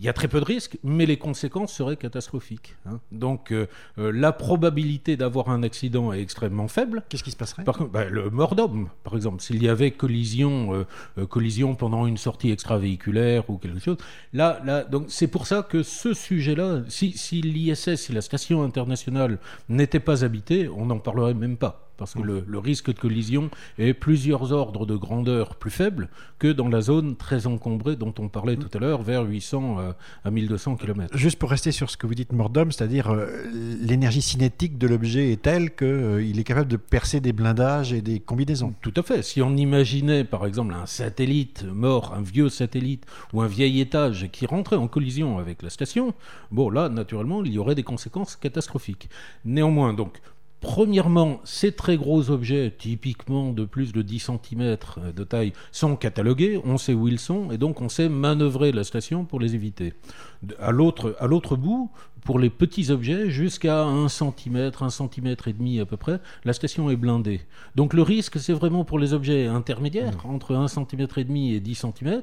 il 0.00 0.06
y 0.06 0.08
a 0.08 0.12
très 0.12 0.28
peu 0.28 0.40
de 0.40 0.44
risques, 0.44 0.76
mais 0.82 1.06
les 1.06 1.18
conséquences 1.18 1.72
seraient 1.72 1.96
catastrophiques. 1.96 2.74
Hein. 2.86 3.00
Donc 3.12 3.52
euh, 3.52 3.68
euh, 3.98 4.10
la 4.12 4.32
probabilité 4.32 5.16
d'avoir 5.16 5.50
un 5.50 5.62
accident 5.62 6.12
est 6.12 6.20
extrêmement 6.20 6.68
faible. 6.68 7.04
Qu'est-ce 7.08 7.22
qui 7.22 7.30
se 7.30 7.36
passerait? 7.36 7.64
Par 7.64 7.76
contre, 7.78 7.90
bah, 7.90 8.04
le 8.04 8.23
mort 8.30 8.54
d'homme, 8.54 8.88
par 9.02 9.14
exemple, 9.14 9.42
s'il 9.42 9.62
y 9.62 9.68
avait 9.68 9.90
collision, 9.90 10.84
euh, 11.18 11.26
collision 11.26 11.74
pendant 11.74 12.06
une 12.06 12.16
sortie 12.16 12.50
extravéhiculaire 12.50 13.48
ou 13.50 13.58
quelque 13.58 13.80
chose. 13.80 13.98
Là, 14.32 14.60
là, 14.64 14.84
donc 14.84 15.06
c'est 15.08 15.28
pour 15.28 15.46
ça 15.46 15.62
que 15.62 15.82
ce 15.82 16.14
sujet-là, 16.14 16.82
si, 16.88 17.12
si 17.12 17.40
l'ISS, 17.40 17.96
si 17.96 18.12
la 18.12 18.20
station 18.20 18.62
internationale 18.62 19.38
n'était 19.68 20.00
pas 20.00 20.24
habitée, 20.24 20.68
on 20.68 20.86
n'en 20.86 20.98
parlerait 20.98 21.34
même 21.34 21.56
pas 21.56 21.83
parce 21.96 22.14
que 22.14 22.22
le, 22.22 22.58
risque 22.58 22.92
de 22.92 22.98
collision 22.98 23.50
est 23.78 23.94
plusieurs 23.94 24.52
ordres 24.52 24.86
de 24.86 24.96
grandeur 24.96 25.56
plus 25.56 25.70
faible 25.70 26.08
que 26.38 26.48
dans 26.48 26.68
la 26.68 26.80
zone 26.80 27.16
très 27.16 27.46
encombrée 27.46 27.96
dont 27.96 28.14
on 28.18 28.28
parlait 28.28 28.56
tout 28.56 28.68
à 28.74 28.78
l'heure, 28.78 29.02
vers 29.02 29.22
800 29.22 29.78
à, 30.24 30.30
1200 30.30 30.76
km. 30.76 31.16
Juste 31.16 31.38
pour 31.38 31.50
rester 31.50 31.72
sur 31.72 31.90
ce 31.90 31.96
que 31.96 32.06
vous 32.06 32.14
dites, 32.14 32.32
Mordom, 32.32 32.72
c'est-à-dire 32.72 33.10
euh, 33.10 33.26
l'énergie 33.80 34.22
cinétique 34.22 34.78
de 34.78 34.86
l'objet 34.86 35.32
est 35.32 35.42
telle 35.42 35.74
qu'il 35.74 35.86
euh, 35.86 36.32
est 36.34 36.44
capable 36.44 36.68
de 36.68 36.76
percer 36.76 37.20
des 37.20 37.32
blindages 37.32 37.92
et 37.92 38.00
des 38.00 38.20
combinaisons. 38.20 38.74
Tout 38.80 38.94
à 38.96 39.02
fait. 39.02 39.22
Si 39.22 39.42
on 39.42 39.56
imaginait, 39.56 40.24
par 40.24 40.46
exemple, 40.46 40.74
un 40.74 40.86
satellite 40.86 41.64
mort, 41.64 42.14
un 42.14 42.22
vieux 42.22 42.48
satellite 42.48 43.06
ou 43.32 43.42
un 43.42 43.46
vieil 43.46 43.80
étage 43.80 44.28
qui 44.32 44.46
rentrait 44.46 44.76
en 44.76 44.88
collision 44.88 45.38
avec 45.38 45.62
la 45.62 45.70
station, 45.70 46.14
bon, 46.50 46.70
là, 46.70 46.88
naturellement, 46.88 47.44
il 47.44 47.52
y 47.52 47.58
aurait 47.58 47.74
des 47.74 47.82
conséquences 47.82 48.36
catastrophiques. 48.36 49.08
Néanmoins, 49.44 49.94
donc, 49.94 50.20
Premièrement, 50.64 51.42
ces 51.44 51.72
très 51.72 51.98
gros 51.98 52.30
objets, 52.30 52.72
typiquement 52.76 53.52
de 53.52 53.66
plus 53.66 53.92
de 53.92 54.00
10 54.00 54.30
cm 54.30 54.78
de 55.14 55.22
taille, 55.22 55.52
sont 55.72 55.94
catalogués, 55.94 56.58
on 56.64 56.78
sait 56.78 56.94
où 56.94 57.06
ils 57.06 57.18
sont, 57.18 57.50
et 57.50 57.58
donc 57.58 57.82
on 57.82 57.90
sait 57.90 58.08
manœuvrer 58.08 58.72
la 58.72 58.82
station 58.82 59.26
pour 59.26 59.40
les 59.40 59.54
éviter. 59.54 59.92
À 60.58 60.72
l'autre 60.72 61.56
bout, 61.56 61.90
pour 62.24 62.38
les 62.38 62.48
petits 62.48 62.90
objets, 62.90 63.28
jusqu'à 63.28 63.82
1 63.82 64.08
cm, 64.08 64.72
1 64.80 64.88
cm 64.88 65.36
et 65.46 65.52
demi 65.52 65.80
à 65.80 65.84
peu 65.84 65.98
près, 65.98 66.18
la 66.46 66.54
station 66.54 66.88
est 66.88 66.96
blindée. 66.96 67.42
Donc 67.74 67.92
le 67.92 68.00
risque, 68.00 68.40
c'est 68.40 68.54
vraiment 68.54 68.86
pour 68.86 68.98
les 68.98 69.12
objets 69.12 69.46
intermédiaires, 69.46 70.16
mmh. 70.24 70.30
entre 70.30 70.54
1 70.54 70.68
cm 70.68 71.06
et 71.18 71.24
demi 71.24 71.52
et 71.52 71.60
10 71.60 71.74
cm. 71.74 72.22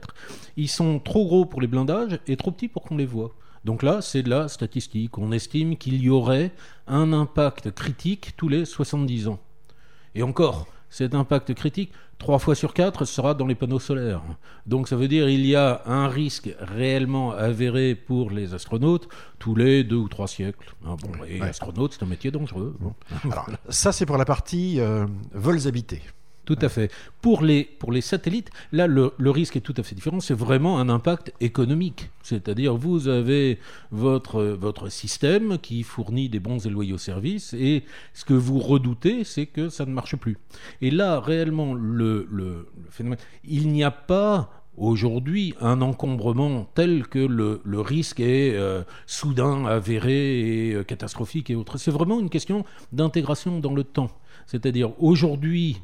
Ils 0.57 0.67
sont 0.67 0.97
trop 0.97 1.25
gros 1.25 1.45
pour 1.45 1.61
les 1.61 1.67
blindages 1.67 2.17
et 2.25 2.37
trop 2.37 2.49
petits 2.49 2.69
pour 2.69 2.81
qu'on 2.81 2.97
les 2.97 3.05
voit. 3.05 3.35
Donc 3.65 3.83
là, 3.83 4.01
c'est 4.01 4.23
de 4.23 4.29
la 4.29 4.47
statistique. 4.47 5.17
On 5.17 5.31
estime 5.31 5.77
qu'il 5.77 6.01
y 6.01 6.09
aurait 6.09 6.51
un 6.87 7.13
impact 7.13 7.71
critique 7.71 8.33
tous 8.37 8.47
les 8.47 8.65
70 8.65 9.27
ans. 9.27 9.39
Et 10.15 10.23
encore, 10.23 10.67
cet 10.89 11.15
impact 11.15 11.53
critique, 11.53 11.91
trois 12.17 12.37
fois 12.37 12.53
sur 12.53 12.73
quatre, 12.73 13.05
sera 13.05 13.33
dans 13.33 13.47
les 13.47 13.55
panneaux 13.55 13.79
solaires. 13.79 14.21
Donc 14.65 14.87
ça 14.87 14.95
veut 14.95 15.07
dire 15.07 15.25
qu'il 15.27 15.45
y 15.45 15.55
a 15.55 15.83
un 15.85 16.07
risque 16.09 16.53
réellement 16.59 17.31
avéré 17.31 17.95
pour 17.95 18.31
les 18.31 18.53
astronautes 18.53 19.07
tous 19.39 19.55
les 19.55 19.83
deux 19.83 19.95
ou 19.95 20.09
trois 20.09 20.27
siècles. 20.27 20.75
Ah 20.85 20.95
bon, 21.01 21.23
et 21.25 21.41
astronaute, 21.41 21.93
c'est 21.93 22.03
un 22.03 22.07
métier 22.07 22.29
dangereux. 22.29 22.75
Alors, 23.23 23.49
ça, 23.69 23.91
c'est 23.91 24.05
pour 24.05 24.17
la 24.17 24.25
partie 24.25 24.79
euh, 24.79 25.05
vols 25.33 25.67
habités. 25.67 26.01
Tout 26.45 26.57
à 26.61 26.69
fait. 26.69 26.91
Pour 27.21 27.43
les, 27.43 27.67
satellites, 28.01 28.49
là, 28.71 28.87
le, 28.87 29.11
risque 29.19 29.57
est 29.57 29.61
tout 29.61 29.75
à 29.77 29.83
fait 29.83 29.93
différent. 29.93 30.19
C'est 30.19 30.33
vraiment 30.33 30.79
un 30.79 30.89
impact 30.89 31.33
économique. 31.39 32.09
C'est-à-dire, 32.23 32.75
vous 32.75 33.07
avez 33.07 33.59
votre, 33.91 34.89
système 34.89 35.59
qui 35.59 35.83
fournit 35.83 36.29
des 36.29 36.39
bons 36.39 36.65
et 36.65 36.69
loyaux 36.69 36.97
services, 36.97 37.53
et 37.53 37.83
ce 38.13 38.25
que 38.25 38.33
vous 38.33 38.59
redoutez, 38.59 39.23
c'est 39.23 39.45
que 39.45 39.69
ça 39.69 39.85
ne 39.85 39.91
marche 39.91 40.15
plus. 40.15 40.37
Et 40.81 40.89
là, 40.89 41.19
réellement, 41.19 41.73
le, 41.73 42.67
phénomène, 42.89 43.19
il 43.43 43.69
n'y 43.69 43.83
a 43.83 43.91
pas 43.91 44.49
aujourd'hui 44.77 45.53
un 45.59 45.81
encombrement 45.81 46.67
tel 46.73 47.07
que 47.07 47.19
le, 47.19 47.61
le 47.63 47.81
risque 47.81 48.19
est 48.19 48.55
euh, 48.55 48.83
soudain, 49.05 49.65
avéré 49.65 50.69
et 50.69 50.73
euh, 50.73 50.83
catastrophique 50.83 51.49
et 51.49 51.55
autres. 51.55 51.77
C'est 51.77 51.91
vraiment 51.91 52.19
une 52.19 52.29
question 52.29 52.65
d'intégration 52.91 53.59
dans 53.59 53.73
le 53.73 53.83
temps. 53.83 54.09
C'est-à-dire 54.47 54.91
aujourd'hui, 55.01 55.81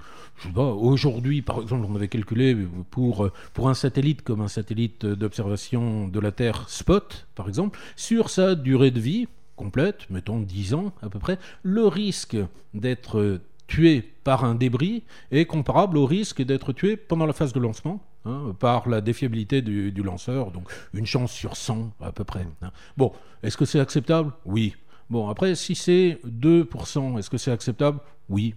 aujourd'hui, 0.56 1.42
par 1.42 1.62
exemple, 1.62 1.86
on 1.90 1.96
avait 1.96 2.08
calculé 2.08 2.56
pour, 2.92 3.30
pour 3.54 3.70
un 3.70 3.74
satellite 3.74 4.22
comme 4.22 4.42
un 4.42 4.48
satellite 4.48 5.06
d'observation 5.06 6.08
de 6.08 6.20
la 6.20 6.32
Terre 6.32 6.70
Spot, 6.70 7.28
par 7.36 7.48
exemple, 7.48 7.80
sur 7.96 8.30
sa 8.30 8.56
durée 8.56 8.92
de 8.92 9.00
vie 9.00 9.28
complète, 9.56 10.10
mettons 10.10 10.40
10 10.40 10.74
ans 10.76 10.94
à 11.02 11.10
peu 11.10 11.20
près, 11.20 11.38
le 11.64 11.88
risque 11.88 12.38
d'être 12.74 13.42
tué 13.68 14.02
par 14.24 14.46
un 14.46 14.56
débris 14.56 15.04
est 15.32 15.46
comparable 15.46 15.98
au 15.98 16.06
risque 16.06 16.42
d'être 16.42 16.72
tué 16.72 16.96
pendant 16.96 17.26
la 17.26 17.34
phase 17.34 17.54
de 17.54 17.60
lancement, 17.60 18.02
hein, 18.26 18.56
par 18.60 18.88
la 18.88 19.02
défiabilité 19.02 19.62
du, 19.62 20.04
lanceur, 20.04 20.52
donc 20.52 20.70
une 20.94 21.06
chance 21.06 21.32
sur 21.32 21.58
100 21.58 21.92
à 22.02 22.12
peu 22.12 22.24
près. 22.24 22.48
Hein. 22.62 22.72
Bon, 22.96 23.12
est-ce 23.44 23.58
que 23.58 23.66
c'est 23.66 23.80
acceptable? 23.80 24.32
Oui. 24.46 24.76
Bon, 25.10 25.30
après, 25.30 25.56
si 25.56 25.76
c'est 25.76 26.20
2%, 26.26 27.18
est-ce 27.18 27.30
que 27.30 27.38
c'est 27.38 27.52
acceptable? 27.52 28.00
Oui. 28.30 28.56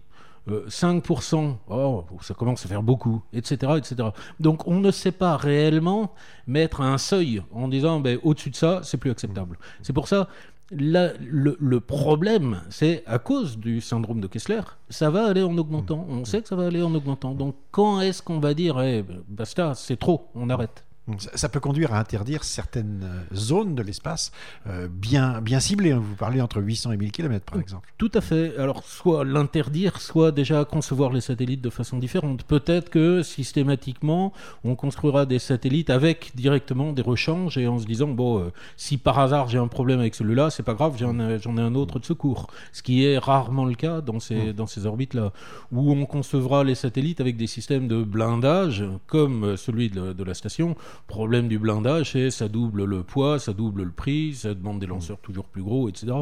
5%, 0.48 1.36
euh, 1.36 1.52
oh, 1.68 2.04
ça 2.22 2.34
commence 2.34 2.64
à 2.64 2.68
faire 2.68 2.82
beaucoup, 2.82 3.22
etc., 3.32 3.72
etc. 3.76 4.08
Donc 4.40 4.66
on 4.66 4.80
ne 4.80 4.90
sait 4.90 5.12
pas 5.12 5.36
réellement 5.36 6.12
mettre 6.46 6.80
un 6.80 6.98
seuil 6.98 7.42
en 7.52 7.68
disant 7.68 8.00
ben, 8.00 8.18
au-dessus 8.22 8.50
de 8.50 8.56
ça, 8.56 8.80
c'est 8.82 8.96
plus 8.96 9.10
acceptable. 9.10 9.58
C'est 9.82 9.92
pour 9.92 10.08
ça, 10.08 10.28
le, 10.72 11.56
le, 11.60 11.80
problème, 11.80 12.62
c'est 12.70 13.02
à 13.06 13.18
cause 13.18 13.58
du 13.58 13.80
syndrome 13.80 14.20
de 14.20 14.26
Kessler, 14.26 14.60
ça 14.88 15.10
va 15.10 15.26
aller 15.26 15.42
en 15.42 15.56
augmentant. 15.58 16.06
On 16.08 16.24
sait 16.24 16.42
que 16.42 16.48
ça 16.48 16.56
va 16.56 16.66
aller 16.66 16.82
en 16.82 16.94
augmentant. 16.94 17.34
Donc 17.34 17.54
quand 17.70 18.00
est-ce 18.00 18.22
qu'on 18.22 18.40
va 18.40 18.54
dire, 18.54 18.80
eh, 18.80 19.04
basta, 19.28 19.74
c'est 19.74 19.98
trop, 19.98 20.28
on 20.34 20.48
arrête? 20.48 20.84
Ça 21.18 21.48
peut 21.48 21.60
conduire 21.60 21.94
à 21.94 21.98
interdire 21.98 22.44
certaines 22.44 23.02
euh, 23.04 23.34
zones 23.34 23.74
de 23.74 23.82
l'espace 23.82 24.32
euh, 24.66 24.88
bien, 24.90 25.40
bien 25.40 25.60
ciblées. 25.60 25.92
Hein. 25.92 26.02
Vous 26.02 26.16
parlez 26.16 26.40
entre 26.40 26.60
800 26.60 26.92
et 26.92 26.96
1000 26.96 27.12
km, 27.12 27.44
par 27.44 27.60
exemple. 27.60 27.92
Tout 27.98 28.10
à 28.14 28.20
fait. 28.20 28.56
Alors, 28.58 28.84
soit 28.84 29.24
l'interdire, 29.24 30.00
soit 30.00 30.32
déjà 30.32 30.64
concevoir 30.64 31.12
les 31.12 31.20
satellites 31.20 31.60
de 31.60 31.70
façon 31.70 31.98
différente. 31.98 32.44
Peut-être 32.44 32.90
que 32.90 33.22
systématiquement, 33.22 34.32
on 34.64 34.74
construira 34.74 35.26
des 35.26 35.38
satellites 35.38 35.90
avec 35.90 36.32
directement 36.34 36.92
des 36.92 37.02
rechanges 37.02 37.58
et 37.58 37.66
en 37.66 37.78
se 37.78 37.86
disant, 37.86 38.08
bon, 38.08 38.38
euh, 38.38 38.52
si 38.76 38.98
par 38.98 39.18
hasard 39.18 39.48
j'ai 39.48 39.58
un 39.58 39.68
problème 39.68 40.00
avec 40.00 40.14
celui-là, 40.14 40.50
c'est 40.50 40.62
pas 40.62 40.74
grave, 40.74 40.96
j'en 40.98 41.18
ai, 41.18 41.34
ai, 41.34 41.60
un 41.60 41.74
autre 41.74 41.98
de 41.98 42.04
secours. 42.04 42.48
Ce 42.72 42.82
qui 42.82 43.04
est 43.04 43.18
rarement 43.18 43.64
le 43.64 43.74
cas 43.74 44.00
dans 44.00 44.20
ces, 44.20 44.50
mmh. 44.50 44.52
dans 44.52 44.66
ces 44.66 44.86
orbites-là. 44.86 45.32
Où 45.72 45.92
on 45.92 46.06
concevra 46.06 46.64
les 46.64 46.74
satellites 46.74 47.20
avec 47.20 47.36
des 47.36 47.46
systèmes 47.46 47.88
de 47.88 48.02
blindage, 48.02 48.84
comme 49.06 49.56
celui 49.56 49.90
de, 49.90 50.12
de 50.12 50.24
la 50.24 50.34
station 50.34 50.76
problème 51.06 51.48
du 51.48 51.58
blindage, 51.58 52.12
c'est 52.12 52.30
ça 52.30 52.48
double 52.48 52.84
le 52.84 53.02
poids, 53.02 53.38
ça 53.38 53.52
double 53.52 53.82
le 53.82 53.90
prix, 53.90 54.34
ça 54.34 54.54
demande 54.54 54.80
des 54.80 54.86
lanceurs 54.86 55.18
toujours 55.18 55.46
plus 55.46 55.62
gros, 55.62 55.88
etc. 55.88 56.12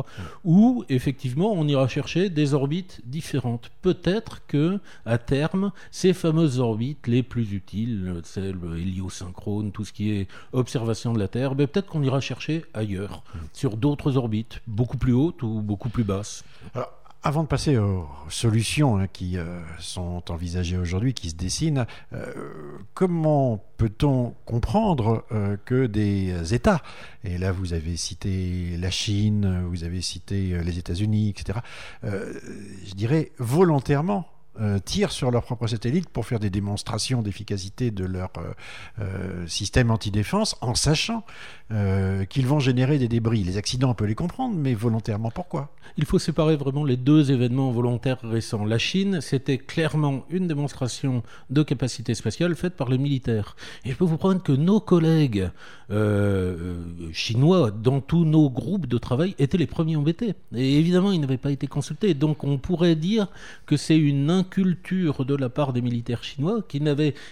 Ou 0.45 0.85
effectivement, 0.89 1.53
on 1.53 1.67
ira 1.69 1.89
chercher 1.89 2.31
des 2.31 2.55
orbites 2.55 3.01
différentes. 3.05 3.71
Peut-être 3.83 4.47
que 4.47 4.81
à 5.05 5.19
terme, 5.19 5.73
ces 5.91 6.13
fameuses 6.13 6.59
orbites 6.59 7.07
les 7.07 7.23
plus 7.23 7.53
utiles, 7.53 8.21
celles 8.25 8.59
héliosynchrone, 8.77 9.73
tout 9.73 9.85
ce 9.85 9.93
qui 9.93 10.11
est 10.11 10.29
observation 10.53 11.13
de 11.13 11.19
la 11.19 11.29
Terre, 11.29 11.55
ben, 11.55 11.67
peut-être 11.67 11.89
qu'on 11.89 12.03
ira 12.03 12.21
chercher 12.21 12.65
ailleurs, 12.75 13.23
sur 13.53 13.77
d'autres 13.77 14.17
orbites, 14.17 14.61
beaucoup 14.67 14.99
plus 14.99 15.13
hautes 15.13 15.43
ou 15.43 15.61
beaucoup 15.61 15.89
plus 15.89 16.05
basses. 16.05 16.45
Avant 17.25 17.43
de 17.43 17.49
passer 17.49 17.77
aux 17.77 18.07
solutions 18.29 18.97
hein, 18.97 19.09
qui 19.09 19.39
euh, 19.39 19.61
sont 19.81 20.31
envisagées 20.31 20.79
aujourd'hui, 20.79 21.15
qui 21.15 21.31
se 21.31 21.35
dessinent, 21.35 21.85
euh, 22.13 22.33
comment 22.95 23.65
peut-on 23.77 24.35
comprendre 24.45 25.25
euh, 25.33 25.57
que 25.65 25.87
des 25.87 26.55
États, 26.55 26.81
et 27.25 27.37
là 27.37 27.51
vous 27.51 27.73
avez 27.73 27.97
cité 27.97 28.77
la 28.79 28.91
Chine, 28.91 29.65
vous 29.69 29.83
avez 29.83 30.01
cité 30.01 30.63
les 30.63 30.79
États-Unis, 30.79 31.31
etc., 31.31 31.59
je 32.05 32.95
dirais 32.95 33.33
volontairement 33.39 34.29
euh, 34.61 34.79
tirent 34.81 35.13
sur 35.13 35.31
leurs 35.31 35.45
propres 35.45 35.69
satellites 35.69 36.09
pour 36.09 36.27
faire 36.27 36.41
des 36.41 36.51
démonstrations 36.51 37.23
d'efficacité 37.23 37.93
de 37.93 38.05
leur 38.05 38.31
euh, 38.39 38.53
euh, 39.01 39.47
système 39.47 39.93
antidéfense 39.93 40.57
en 40.61 40.75
sachant 40.75 41.25
qu'ils 42.31 42.47
vont 42.47 42.61
générer 42.61 42.97
des 42.97 43.09
débris. 43.09 43.45
Les 43.45 43.59
accidents, 43.59 43.91
on 43.91 43.95
peut 43.95 44.07
les 44.07 44.15
comprendre, 44.15 44.57
mais 44.57 44.73
volontairement, 44.73 45.31
pourquoi? 45.31 45.71
Il 45.99 46.07
faut 46.07 46.19
séparer 46.19 46.57
vraiment 46.57 46.83
les 46.83 46.97
deux 46.97 47.31
événements 47.31 47.71
volontaires 47.71 48.21
récents. 48.23 48.65
La 48.65 48.79
Chine, 48.79 49.21
c'était 49.21 49.59
clairement 49.59 50.25
une 50.31 50.47
démonstration 50.47 51.23
de 51.51 51.63
capacité 51.63 52.15
spatiale 52.15 52.55
faite 52.55 52.75
par 52.75 52.89
les 52.89 52.97
militaires. 52.97 53.55
Et 53.85 53.91
je 53.91 53.97
peux 53.97 54.07
vous 54.07 54.17
prendre 54.17 54.43
que 54.43 54.53
nos 54.53 54.81
collègues 54.81 55.51
chinois, 57.13 57.71
dans 57.71 58.01
tous 58.01 58.25
nos 58.25 58.49
groupes 58.49 58.87
de 58.87 58.97
travail, 58.97 59.35
étaient 59.39 59.59
les 59.59 59.67
premiers 59.67 59.97
embêtés. 59.97 60.35
Et 60.55 60.79
évidemment, 60.79 61.13
ils 61.13 61.21
n'avaient 61.21 61.37
pas 61.37 61.51
été 61.51 61.67
consultés. 61.67 62.15
Donc 62.15 62.45
on 62.45 62.57
pourrait 62.57 62.97
dire 62.97 63.29
que 63.67 63.77
c'est 63.77 63.99
une 63.99 64.31
culture 64.49 65.25
de 65.25 65.35
la 65.35 65.49
part 65.49 65.73
des 65.73 65.83
militaires 65.83 66.25
chinois 66.25 66.63
qui, 66.69 66.83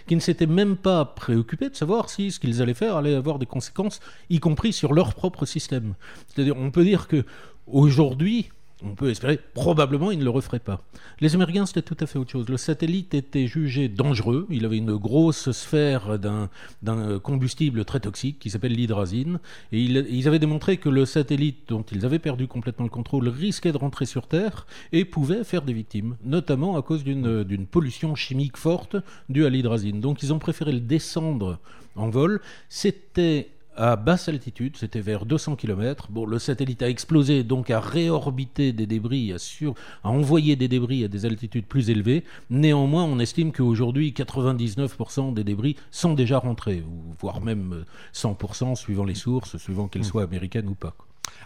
qui 0.06 0.14
ne 0.16 0.20
s'étaient 0.20 0.46
même 0.46 0.76
pas 0.76 1.04
préoccupés 1.04 1.70
de 1.70 1.75
savoir 1.75 2.11
si 2.11 2.30
ce 2.30 2.40
qu'ils 2.40 2.62
allaient 2.62 2.75
faire 2.75 2.96
allait 2.96 3.14
avoir 3.14 3.38
des 3.38 3.46
conséquences, 3.46 4.00
y 4.30 4.40
compris 4.40 4.73
sur 4.73 4.92
leur 4.92 5.14
propre 5.14 5.46
système. 5.46 5.94
C'est-à-dire, 6.28 6.56
on 6.56 6.70
peut 6.70 6.85
dire 6.85 7.08
que 7.08 7.25
aujourd'hui, 7.66 8.50
on 8.87 8.95
peut 8.95 9.11
espérer, 9.11 9.38
probablement 9.55 10.11
il 10.11 10.19
ne 10.19 10.25
le 10.25 10.31
referait 10.31 10.59
pas. 10.59 10.85
Les 11.21 11.35
Américains, 11.35 11.66
c'était 11.66 11.83
tout 11.83 11.97
à 12.00 12.07
fait 12.07 12.19
autre 12.19 12.31
chose. 12.31 12.49
Le 12.49 12.57
satellite 12.57 13.14
était 13.14 13.47
jugé 13.47 13.88
dangereux. 13.88 14.47
Il 14.50 14.64
avait 14.64 14.78
une 14.78 14.97
grosse 14.97 15.50
sphère 15.50 16.19
d'un 16.19 17.19
combustible 17.19 17.85
très 17.85 18.00
toxique 18.00 18.38
qui 18.38 18.50
s'appelle 18.50 18.73
l'hydrazine. 18.73 19.40
Et 19.73 19.81
ils 19.81 20.28
avaient 20.28 20.38
démontré 20.38 20.76
que 20.76 20.88
le 20.88 21.05
satellite, 21.05 21.69
dont 21.69 21.83
ils 21.83 22.05
avaient 22.05 22.19
perdu 22.19 22.47
complètement 22.47 22.85
le 22.85 22.90
contrôle, 22.90 23.28
risquait 23.28 23.73
de 23.73 23.78
rentrer 23.78 24.07
sur 24.07 24.26
Terre 24.26 24.66
et 24.93 25.05
pouvait 25.05 25.45
faire 25.45 25.62
des 25.62 25.73
victimes, 25.73 26.16
notamment 26.25 26.76
à 26.76 26.83
cause 26.83 27.05
d'une 27.05 27.66
pollution 27.66 28.14
chimique 28.14 28.57
forte 28.57 28.97
due 29.28 29.47
à 29.47 29.50
l'hydrazine. 29.50 30.00
Donc 30.00 30.23
ils 30.23 30.33
ont 30.33 30.38
préféré 30.38 30.73
le 30.73 30.81
descendre 30.81 31.59
en 31.97 32.11
vol. 32.11 32.40
C'était 32.69 33.49
à 33.76 33.97
basse 33.97 34.28
altitude, 34.28 34.76
c'était 34.76 35.00
vers 35.00 35.26
200 35.26 35.56
km. 35.56 36.09
Bon, 36.11 36.26
le 36.26 36.38
satellite 36.38 36.83
a 36.83 36.88
explosé, 36.88 37.45
donc 37.45 37.71
a 37.71 37.80
réorbité 37.80 38.73
des 38.73 38.87
débris, 38.87 39.33
a, 39.33 39.38
sur, 39.38 39.75
a 40.02 40.11
envoyé 40.11 40.56
des 40.56 40.68
débris 40.68 41.04
à 41.04 41.09
des 41.09 41.26
altitudes 41.26 41.66
plus 41.66 41.90
élevées. 41.90 42.25
Néanmoins, 42.50 43.04
on 43.04 43.18
estime 43.18 43.52
qu'aujourd'hui, 43.52 44.12
99% 44.16 45.35
des 45.35 45.45
débris 45.45 45.76
sont 45.90 46.14
déjà 46.14 46.38
rentrés, 46.38 46.83
voire 47.21 47.40
même 47.40 47.85
100% 48.14 48.75
suivant 48.75 49.04
les 49.04 49.14
sources, 49.14 49.56
suivant 49.59 49.88
qu'elles 49.88 50.02
mmh. 50.02 50.04
soient 50.04 50.23
américaines 50.23 50.68
ou 50.68 50.75
pas. 50.75 50.95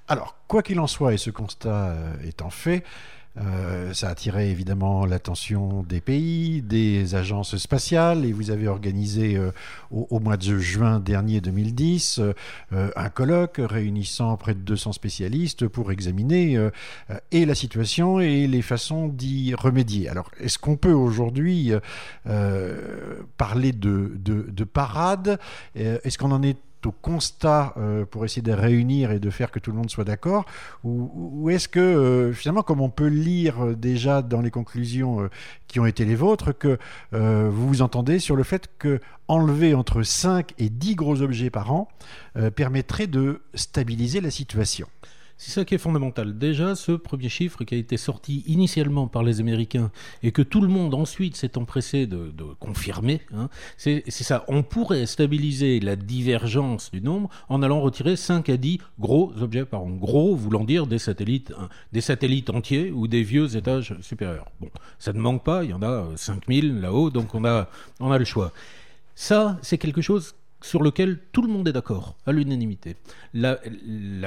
Alors, 0.08 0.36
quoi 0.48 0.62
qu'il 0.62 0.80
en 0.80 0.86
soit, 0.86 1.14
et 1.14 1.18
ce 1.18 1.30
constat 1.30 1.90
euh, 1.90 2.14
étant 2.24 2.50
fait, 2.50 2.84
euh, 3.38 3.92
ça 3.92 4.08
a 4.08 4.10
attiré 4.10 4.50
évidemment 4.50 5.06
l'attention 5.06 5.84
des 5.84 6.00
pays, 6.00 6.62
des 6.62 7.14
agences 7.14 7.56
spatiales, 7.58 8.24
et 8.24 8.32
vous 8.32 8.50
avez 8.50 8.66
organisé 8.66 9.36
euh, 9.36 9.52
au, 9.92 10.18
mois 10.18 10.36
de 10.36 10.58
juin 10.58 10.98
dernier 10.98 11.40
2010 11.40 12.20
euh, 12.72 12.90
un 12.96 13.08
colloque 13.08 13.60
réunissant 13.60 14.36
près 14.36 14.54
de 14.54 14.60
200 14.60 14.92
spécialistes 14.92 15.68
pour 15.68 15.92
examiner 15.92 16.58
la 17.32 17.54
situation 17.54 18.20
et 18.20 18.46
les 18.46 18.62
façons 18.62 19.08
d'y 19.08 19.54
remédier. 19.54 20.08
Alors, 20.08 20.30
est-ce 20.40 20.58
qu'on 20.58 20.76
peut 20.76 20.92
aujourd'hui 20.92 21.72
parler 23.36 23.72
de, 23.72 24.12
de, 24.16 24.46
de 24.50 24.64
parade? 24.64 25.38
Est-ce 25.74 26.18
qu'on 26.18 26.32
en 26.32 26.42
est 26.42 26.56
au 26.86 26.92
constat 26.92 27.74
euh, 27.76 28.04
pour 28.04 28.24
essayer 28.24 28.42
de 28.42 28.52
réunir 28.52 29.10
et 29.10 29.18
de 29.18 29.30
faire 29.30 29.50
que 29.50 29.58
tout 29.58 29.70
le 29.70 29.76
monde 29.76 29.90
soit 29.90 30.04
d'accord 30.04 30.44
Ou, 30.84 31.50
est-ce 31.50 31.68
que 31.68 31.80
euh, 31.80 32.32
finalement, 32.32 32.62
comme 32.62 32.80
on 32.80 32.90
peut 32.90 33.06
lire 33.06 33.64
euh, 33.64 33.74
déjà 33.74 34.22
dans 34.22 34.40
les 34.40 34.50
conclusions 34.50 35.28
qui 35.66 35.80
ont 35.80 35.86
été 35.86 36.04
les 36.04 36.14
vôtres, 36.14 36.52
que 36.56 36.78
vous 37.12 37.68
vous 37.68 37.82
entendez 37.82 38.18
sur 38.18 38.36
le 38.36 38.42
fait 38.42 38.68
que 38.78 39.00
enlever 39.28 39.74
entre 39.74 40.02
5 40.02 40.54
et 40.58 40.68
10 40.68 40.94
gros 40.96 41.22
objets 41.22 41.50
par 41.50 41.72
an 41.72 41.88
permettrait 42.56 43.06
de 43.06 43.42
stabiliser 43.54 44.20
la 44.20 44.30
situation? 44.30 44.88
C'est 45.42 45.52
ça 45.52 45.64
qui 45.64 45.74
est 45.74 45.78
fondamental. 45.78 46.36
Déjà, 46.36 46.74
ce 46.74 46.92
premier 46.92 47.30
chiffre 47.30 47.64
qui 47.64 47.74
a 47.74 47.78
été 47.78 47.96
sorti 47.96 48.44
initialement 48.46 49.08
par 49.08 49.22
les 49.22 49.40
Américains 49.40 49.90
et 50.22 50.32
que 50.32 50.42
tout 50.42 50.60
le 50.60 50.68
monde 50.68 50.92
ensuite 50.92 51.34
s'est 51.34 51.56
empressé 51.56 52.06
de, 52.06 52.30
confirmer, 52.58 53.22
hein, 53.34 53.48
c'est 53.78 54.04
ça. 54.10 54.44
On 54.48 54.62
pourrait 54.62 55.06
stabiliser 55.06 55.80
la 55.80 55.96
divergence 55.96 56.90
du 56.90 57.00
nombre 57.00 57.30
en 57.48 57.62
allant 57.62 57.80
retirer 57.80 58.16
5 58.16 58.50
à 58.50 58.58
10 58.58 58.80
gros 58.98 59.32
objets 59.40 59.64
par 59.64 59.82
an. 59.82 59.88
Gros 59.88 60.36
voulant 60.36 60.64
dire 60.64 60.86
des 60.86 60.98
satellites, 60.98 61.54
hein, 61.58 61.70
des 61.90 62.02
satellites 62.02 62.50
entiers 62.50 62.90
ou 62.90 63.08
des 63.08 63.22
vieux 63.22 63.56
étages 63.56 63.94
supérieurs. 64.02 64.50
Bon, 64.60 64.68
ça 64.98 65.14
ne 65.14 65.20
manque 65.20 65.42
pas, 65.42 65.64
il 65.64 65.70
y 65.70 65.72
en 65.74 65.80
a 65.80 66.04
euh, 66.04 66.16
5000 66.16 66.82
là-haut, 66.82 67.08
donc 67.08 67.34
on 67.34 67.46
a, 67.46 67.70
on 67.98 68.12
a 68.12 68.18
le 68.18 68.26
choix. 68.26 68.52
Ça, 69.14 69.58
c'est 69.62 69.78
quelque 69.78 70.02
chose 70.02 70.34
sur 70.62 70.82
lequel 70.82 71.18
tout 71.32 71.42
le 71.42 71.48
monde 71.48 71.68
est 71.68 71.72
d'accord, 71.72 72.16
à 72.26 72.32
l'unanimité. 72.32 72.96
La, 73.32 73.56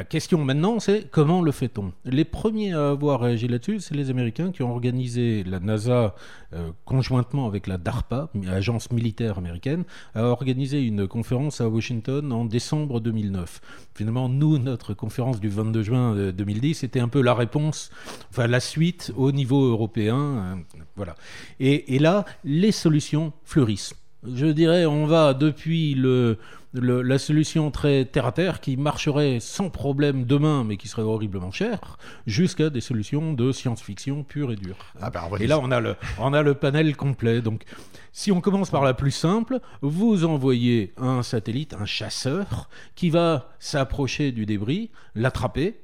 question 0.03 0.43
maintenant, 0.43 0.79
c'est 0.79 1.09
comment 1.11 1.41
le 1.41 1.51
fait-on? 1.51 1.93
Les 2.05 2.25
premiers 2.25 2.73
à 2.73 2.89
avoir 2.89 3.21
réagi 3.21 3.47
là-dessus, 3.47 3.79
c'est 3.79 3.95
les 3.95 4.09
Américains 4.09 4.51
qui 4.51 4.63
ont 4.63 4.71
organisé, 4.71 5.43
la 5.43 5.59
NASA, 5.59 6.15
euh, 6.53 6.71
conjointement 6.85 7.47
avec 7.47 7.67
la 7.67 7.77
DARPA, 7.77 8.29
agence 8.47 8.91
militaire 8.91 9.37
américaine, 9.37 9.83
a 10.15 10.23
organisé 10.23 10.81
une 10.81 11.07
conférence 11.07 11.61
à 11.61 11.69
Washington 11.69 12.31
en 12.31 12.45
décembre 12.45 12.99
2009. 12.99 13.61
Finalement, 13.95 14.29
nous, 14.29 14.57
notre 14.57 14.93
conférence 14.93 15.39
du 15.39 15.49
22 15.49 15.83
juin 15.83 16.15
euh, 16.15 16.31
2010, 16.31 16.75
c'était 16.75 16.99
un 16.99 17.09
peu 17.09 17.21
la 17.21 17.33
réponse, 17.33 17.91
enfin 18.29 18.47
la 18.47 18.59
suite 18.59 19.13
au 19.15 19.31
niveau 19.31 19.65
européen. 19.65 20.17
euh, 20.17 20.55
voilà. 20.95 21.15
Et 21.59 21.99
là, 21.99 22.25
les 22.43 22.71
solutions 22.71 23.33
fleurissent 23.43 23.93
je 24.31 24.47
dirais, 24.47 24.85
on 24.85 25.05
va 25.05 25.33
depuis 25.33 25.93
le, 25.95 26.37
le, 26.73 27.01
la 27.01 27.17
solution 27.17 27.71
très 27.71 28.05
terre 28.05 28.25
à 28.25 28.31
terre 28.31 28.59
qui 28.59 28.77
marcherait 28.77 29.39
sans 29.39 29.69
problème 29.69 30.25
demain, 30.25 30.63
mais 30.63 30.77
qui 30.77 30.87
serait 30.87 31.03
horriblement 31.03 31.51
chère, 31.51 31.97
jusqu'à 32.25 32.69
des 32.69 32.81
solutions 32.81 33.33
de 33.33 33.51
science-fiction 33.51 34.23
pure 34.23 34.51
et 34.51 34.55
dure. 34.55 34.77
ah 35.01 35.09
va 35.09 35.29
Et 35.39 35.47
là, 35.47 35.59
on 35.59 35.71
a 35.71 35.79
le, 35.79 35.95
on 36.19 36.33
a 36.33 36.41
le 36.41 36.53
panel 36.55 36.95
complet. 36.95 37.41
Donc, 37.41 37.63
si 38.11 38.31
on 38.31 38.41
commence 38.41 38.69
par 38.69 38.83
la 38.83 38.93
plus 38.93 39.11
simple, 39.11 39.59
vous 39.81 40.25
envoyez 40.25 40.93
un 40.97 41.23
satellite, 41.23 41.73
un 41.73 41.85
chasseur, 41.85 42.69
qui 42.95 43.09
va 43.09 43.49
s'approcher 43.59 44.31
du 44.31 44.45
débris, 44.45 44.91
l'attraper, 45.15 45.79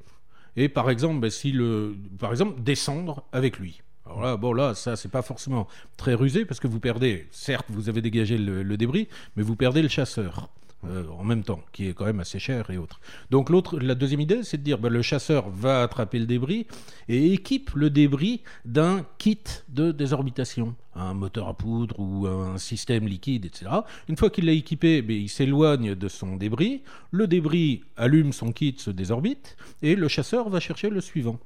et 0.56 0.68
par 0.68 0.90
exemple, 0.90 1.30
si 1.30 1.52
le, 1.52 1.96
par 2.18 2.32
exemple, 2.32 2.60
descendre 2.60 3.24
avec 3.32 3.58
lui. 3.58 3.82
Alors 4.06 4.22
là, 4.22 4.36
bon 4.36 4.52
là, 4.52 4.74
ça 4.74 4.96
c'est 4.96 5.10
pas 5.10 5.22
forcément 5.22 5.68
très 5.96 6.14
rusé 6.14 6.44
parce 6.44 6.60
que 6.60 6.66
vous 6.66 6.80
perdez, 6.80 7.26
certes, 7.30 7.66
vous 7.68 7.88
avez 7.88 8.00
dégagé 8.00 8.38
le, 8.38 8.76
débris, 8.76 9.08
mais 9.36 9.42
vous 9.42 9.56
perdez 9.56 9.82
le 9.82 9.88
chasseur. 9.88 10.48
euh, 10.86 11.04
en 11.18 11.24
même 11.24 11.44
temps, 11.44 11.60
qui 11.72 11.88
est 11.88 11.92
quand 11.92 12.06
même 12.06 12.20
assez 12.20 12.38
cher 12.38 12.70
et 12.70 12.78
autres. 12.78 13.00
Donc 13.30 13.50
l'autre, 13.50 13.78
la 13.78 13.94
deuxième 13.94 14.20
idée, 14.20 14.42
c'est 14.42 14.56
de 14.56 14.62
dire, 14.62 14.78
ben, 14.78 14.88
le 14.88 15.02
chasseur 15.02 15.50
va 15.50 15.82
attraper 15.82 16.18
le 16.18 16.24
débris 16.24 16.66
et 17.08 17.34
équipe 17.34 17.70
le 17.74 17.90
débris 17.90 18.40
d'un 18.64 19.04
kit 19.18 19.38
de 19.68 19.92
désorbitation, 19.92 20.74
un 20.94 21.12
moteur 21.12 21.48
à 21.48 21.54
poudre 21.54 22.00
ou 22.00 22.26
un 22.26 22.56
système 22.56 23.06
liquide, 23.06 23.44
etc. 23.44 23.70
Une 24.08 24.16
fois 24.16 24.30
qu'il 24.30 24.46
l'a 24.46 24.52
équipé, 24.52 25.02
ben, 25.02 25.16
il 25.16 25.28
s'éloigne 25.28 25.94
de 25.94 26.08
son 26.08 26.36
débris, 26.36 26.82
le 27.10 27.26
débris 27.26 27.82
allume 27.98 28.32
son 28.32 28.50
kit, 28.50 28.74
se 28.78 28.90
désorbite, 28.90 29.58
et 29.82 29.96
le 29.96 30.08
chasseur 30.08 30.48
va 30.48 30.60
chercher 30.60 30.88
le 30.88 31.02
suivant. 31.02 31.38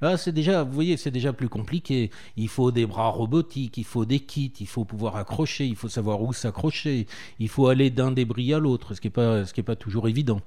Là, 0.00 0.16
c'est 0.16 0.32
déjà, 0.32 0.62
vous 0.62 0.72
voyez, 0.72 0.96
c'est 0.96 1.10
déjà 1.10 1.32
plus 1.32 1.48
compliqué. 1.48 2.10
Il 2.36 2.48
faut 2.48 2.70
des 2.70 2.86
bras 2.86 3.08
robotiques, 3.08 3.78
il 3.78 3.84
faut 3.84 4.04
des 4.04 4.20
kits, 4.20 4.52
il 4.60 4.66
faut 4.66 4.84
pouvoir 4.84 5.16
accrocher, 5.16 5.66
il 5.66 5.76
faut 5.76 5.88
savoir 5.88 6.22
où 6.22 6.32
s'accrocher, 6.32 7.06
il 7.38 7.48
faut 7.48 7.68
aller 7.68 7.90
d'un 7.90 8.12
débris 8.12 8.52
à 8.52 8.58
l'autre, 8.58 8.94
ce 8.94 9.00
qui 9.00 9.06
n'est 9.06 9.12
pas, 9.12 9.44
pas 9.64 9.76
toujours 9.76 10.08
évident. 10.08 10.40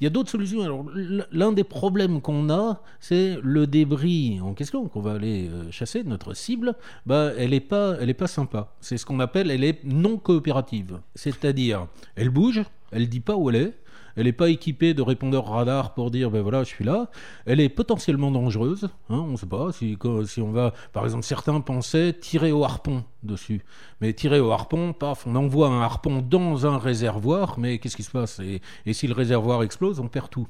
Il 0.00 0.04
y 0.04 0.06
a 0.06 0.10
d'autres 0.10 0.30
solutions. 0.30 0.62
Alors, 0.62 0.84
l'un 1.32 1.52
des 1.52 1.64
problèmes 1.64 2.20
qu'on 2.20 2.50
a, 2.50 2.82
c'est 3.00 3.38
le 3.42 3.66
débris 3.66 4.40
en 4.40 4.54
question 4.54 4.88
qu'on 4.88 5.00
va 5.00 5.12
aller 5.12 5.48
euh, 5.48 5.70
chasser, 5.70 6.04
notre 6.04 6.34
cible. 6.34 6.74
Bah, 7.06 7.30
elle 7.36 7.54
est 7.54 7.60
pas, 7.60 7.96
elle 8.00 8.10
est 8.10 8.14
pas 8.14 8.26
sympa. 8.26 8.74
C'est 8.80 8.98
ce 8.98 9.06
qu'on 9.06 9.20
appelle, 9.20 9.50
elle 9.50 9.64
est 9.64 9.82
non 9.84 10.16
coopérative. 10.16 11.00
C'est-à-dire, 11.14 11.86
elle 12.16 12.30
bouge, 12.30 12.62
elle 12.92 13.08
dit 13.08 13.20
pas 13.20 13.36
où 13.36 13.50
elle 13.50 13.56
est. 13.56 13.74
Elle 14.20 14.26
n'est 14.26 14.32
pas 14.32 14.50
équipée 14.50 14.92
de 14.92 15.00
répondeurs 15.00 15.46
radar 15.46 15.94
pour 15.94 16.10
dire 16.10 16.30
ben 16.30 16.42
voilà 16.42 16.62
je 16.62 16.68
suis 16.68 16.84
là. 16.84 17.08
Elle 17.46 17.58
est 17.58 17.70
potentiellement 17.70 18.30
dangereuse. 18.30 18.90
Hein, 19.08 19.24
on 19.26 19.38
sait 19.38 19.46
pas 19.46 19.72
si, 19.72 19.96
si 20.26 20.42
on 20.42 20.52
va. 20.52 20.74
Par 20.92 21.04
exemple, 21.04 21.24
certains 21.24 21.58
pensaient 21.62 22.12
tirer 22.12 22.52
au 22.52 22.62
harpon 22.62 23.02
dessus. 23.22 23.64
Mais 24.02 24.12
tirer 24.12 24.38
au 24.38 24.50
harpon, 24.50 24.92
paf, 24.92 25.26
on 25.26 25.34
envoie 25.36 25.68
un 25.68 25.80
harpon 25.80 26.20
dans 26.20 26.66
un 26.66 26.76
réservoir. 26.76 27.58
Mais 27.58 27.78
qu'est-ce 27.78 27.96
qui 27.96 28.02
se 28.02 28.10
passe? 28.10 28.40
Et, 28.40 28.60
et, 28.84 28.92
si 28.92 29.06
le 29.06 29.14
réservoir 29.14 29.62
explose, 29.62 30.00
on 30.00 30.08
perd 30.08 30.28
tout. 30.28 30.48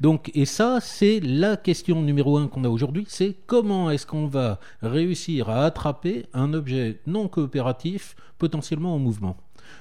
Donc 0.00 0.30
et 0.34 0.46
ça 0.46 0.78
c'est 0.80 1.20
la 1.20 1.58
question 1.58 2.00
numéro 2.00 2.38
un 2.38 2.48
qu'on 2.48 2.64
a 2.64 2.70
aujourd'hui. 2.70 3.04
C'est 3.06 3.36
comment 3.46 3.90
est-ce 3.90 4.06
qu'on 4.06 4.28
va 4.28 4.60
réussir 4.80 5.50
à 5.50 5.66
attraper 5.66 6.24
un 6.32 6.54
objet 6.54 7.00
non 7.06 7.28
coopératif 7.28 8.16
potentiellement 8.38 8.94
en 8.94 8.98
mouvement? 8.98 9.36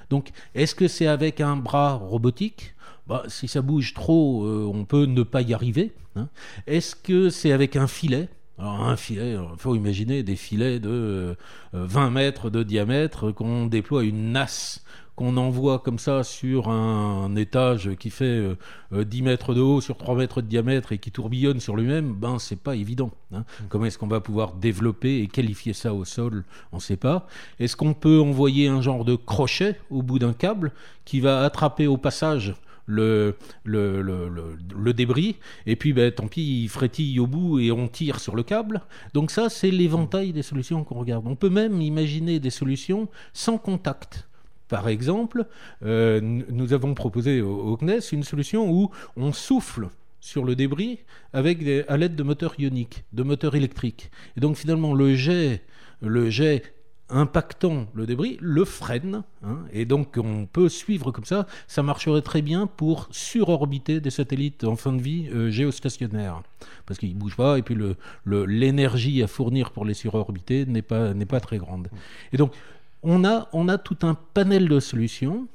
Donc 0.10 0.30
est-ce 0.56 0.76
que 0.76 0.88
c'est 0.88 1.08
avec 1.08 1.42
un 1.42 1.56
bras 1.56 1.94
robotique? 1.94 2.76
Bah, 3.08 3.24
si 3.28 3.48
ça 3.48 3.62
bouge 3.62 3.94
trop, 3.94 4.46
euh, 4.46 4.72
on 4.72 4.86
peut 4.86 5.06
ne 5.06 5.24
pas 5.24 5.42
y 5.42 5.54
arriver. 5.54 5.94
Hein. 6.16 6.28
Est-ce 6.68 6.96
que 6.96 7.30
c'est 7.30 7.52
avec 7.52 7.76
un 7.76 7.88
filet? 7.88 8.30
Un 8.60 8.98
filet, 8.98 9.34
il 9.34 9.58
faut 9.58 9.74
imaginer 9.74 10.22
des 10.22 10.36
filets 10.36 10.80
de 10.80 10.90
euh, 10.90 11.36
20 11.74 12.10
mètres 12.10 12.50
de 12.50 12.62
diamètre 12.62 13.32
qu'on 13.32 13.68
déploie 13.68 14.04
une 14.04 14.34
nasse 14.34 14.84
qu'on 15.20 15.36
envoie 15.36 15.80
comme 15.80 16.00
ça 16.00 16.24
sur 16.24 16.70
un, 16.70 17.26
un 17.26 17.36
étage 17.36 17.90
qui 18.00 18.10
fait 18.10 18.56
euh, 18.94 19.04
10 19.04 19.22
mètres 19.22 19.54
de 19.54 19.60
haut 19.60 19.82
sur 19.82 19.98
3 19.98 20.16
mètres 20.16 20.42
de 20.42 20.48
diamètre 20.48 20.94
et 20.94 20.98
qui 20.98 21.12
tourbillonne 21.12 21.60
sur 21.60 21.76
lui-même, 21.76 22.14
ben 22.14 22.40
c'est 22.40 22.56
pas 22.56 22.78
évident. 22.78 23.12
Hein. 23.34 23.40
Mmh. 23.40 23.64
Comment 23.68 23.86
est-ce 23.86 23.98
qu'on 23.98 24.08
va 24.08 24.22
pouvoir 24.22 24.54
développer 24.54 25.20
et 25.20 25.28
qualifier 25.28 25.74
ça 25.74 25.94
au 25.94 26.06
sol? 26.06 26.46
On 26.72 26.78
ne 26.78 26.82
sait 26.82 26.96
pas. 26.96 27.28
Est-ce 27.60 27.76
qu'on 27.76 27.94
peut 27.94 28.22
envoyer 28.22 28.70
un 28.70 28.80
genre 28.80 29.04
de 29.04 29.18
crochet 29.18 29.78
au 29.90 30.04
bout 30.04 30.20
d'un 30.20 30.32
câble 30.32 30.72
qui 31.04 31.20
va 31.20 31.44
attraper 31.44 31.86
au 31.86 31.98
passage 31.98 32.56
le, 32.86 33.36
le, 33.66 34.02
le, 34.02 34.30
le, 34.74 34.94
débris, 34.94 35.36
et 35.68 35.76
puis 35.76 35.92
ben, 35.92 36.12
tant 36.14 36.28
pis, 36.28 36.64
il 36.64 36.70
frétille 36.70 37.20
au 37.20 37.28
bout 37.28 37.60
et 37.60 37.74
on 37.74 37.90
tire 37.90 38.22
sur 38.22 38.38
le 38.38 38.44
câble? 38.44 38.84
Donc 39.14 39.32
ça, 39.32 39.50
c'est 39.50 39.70
l'éventail 39.70 40.32
des 40.32 40.44
solutions 40.44 40.86
qu'on 40.86 40.96
regarde. 40.96 41.28
On 41.28 41.36
peut 41.36 41.50
même 41.50 41.82
imaginer 41.82 42.40
des 42.40 42.50
solutions 42.50 43.10
sans 43.34 43.58
contact. 43.58 44.29
Par 44.70 44.88
exemple, 44.88 45.46
euh, 45.84 46.22
nous 46.22 46.74
avons 46.74 46.94
proposé 46.94 47.42
au, 47.42 47.76
CNES 47.76 48.00
une 48.12 48.24
solution 48.24 48.72
où 48.72 48.92
on 49.18 49.34
souffle 49.34 49.90
sur 50.22 50.46
le 50.46 50.56
débris 50.56 51.00
avec 51.34 51.60
à 51.88 51.98
l'aide 51.98 52.16
de 52.16 52.24
moteurs 52.24 52.54
ioniques, 52.60 53.04
de 53.12 53.24
moteurs 53.24 53.56
électriques. 53.56 54.12
Et 54.38 54.40
donc 54.40 54.56
finalement, 54.56 54.94
le 54.94 55.16
jet, 55.16 55.64
le 56.02 56.30
jet 56.30 56.64
impactant 57.10 57.88
le 57.94 58.06
débris 58.06 58.38
le 58.40 58.66
freine. 58.66 59.24
Hein, 59.44 59.60
et 59.74 59.86
donc 59.86 60.18
on 60.18 60.46
peut 60.46 60.70
suivre 60.70 61.12
comme 61.12 61.26
ça. 61.26 61.48
Ça 61.68 61.84
marcherait 61.84 62.22
très 62.22 62.42
bien 62.42 62.68
pour 62.68 63.08
surorbiter 63.12 64.00
des 64.00 64.10
satellites 64.10 64.64
en 64.64 64.76
fin 64.76 64.94
de 64.94 65.02
vie 65.02 65.30
euh, 65.34 65.50
géostationnaires. 65.50 66.42
Parce 66.86 67.00
qu'ils 67.00 67.16
ne 67.16 67.20
bougent 67.20 67.38
pas 67.38 67.58
et 67.58 67.62
puis 67.62 67.76
l'énergie 68.26 69.24
à 69.24 69.28
fournir 69.28 69.72
pour 69.72 69.86
les 69.86 69.94
surorbiter 69.94 70.66
n'est 70.66 70.82
pas, 70.82 71.14
pas 71.28 71.40
très 71.40 71.58
grande. 71.58 71.90
Et 72.32 72.38
donc 72.38 72.54
on 73.04 73.24
a, 73.24 73.48
on 73.54 73.68
a 73.70 73.78
tout 73.78 73.98
un 74.04 74.16
panel 74.34 74.68
de 74.68 74.80
solutions. 74.80 75.48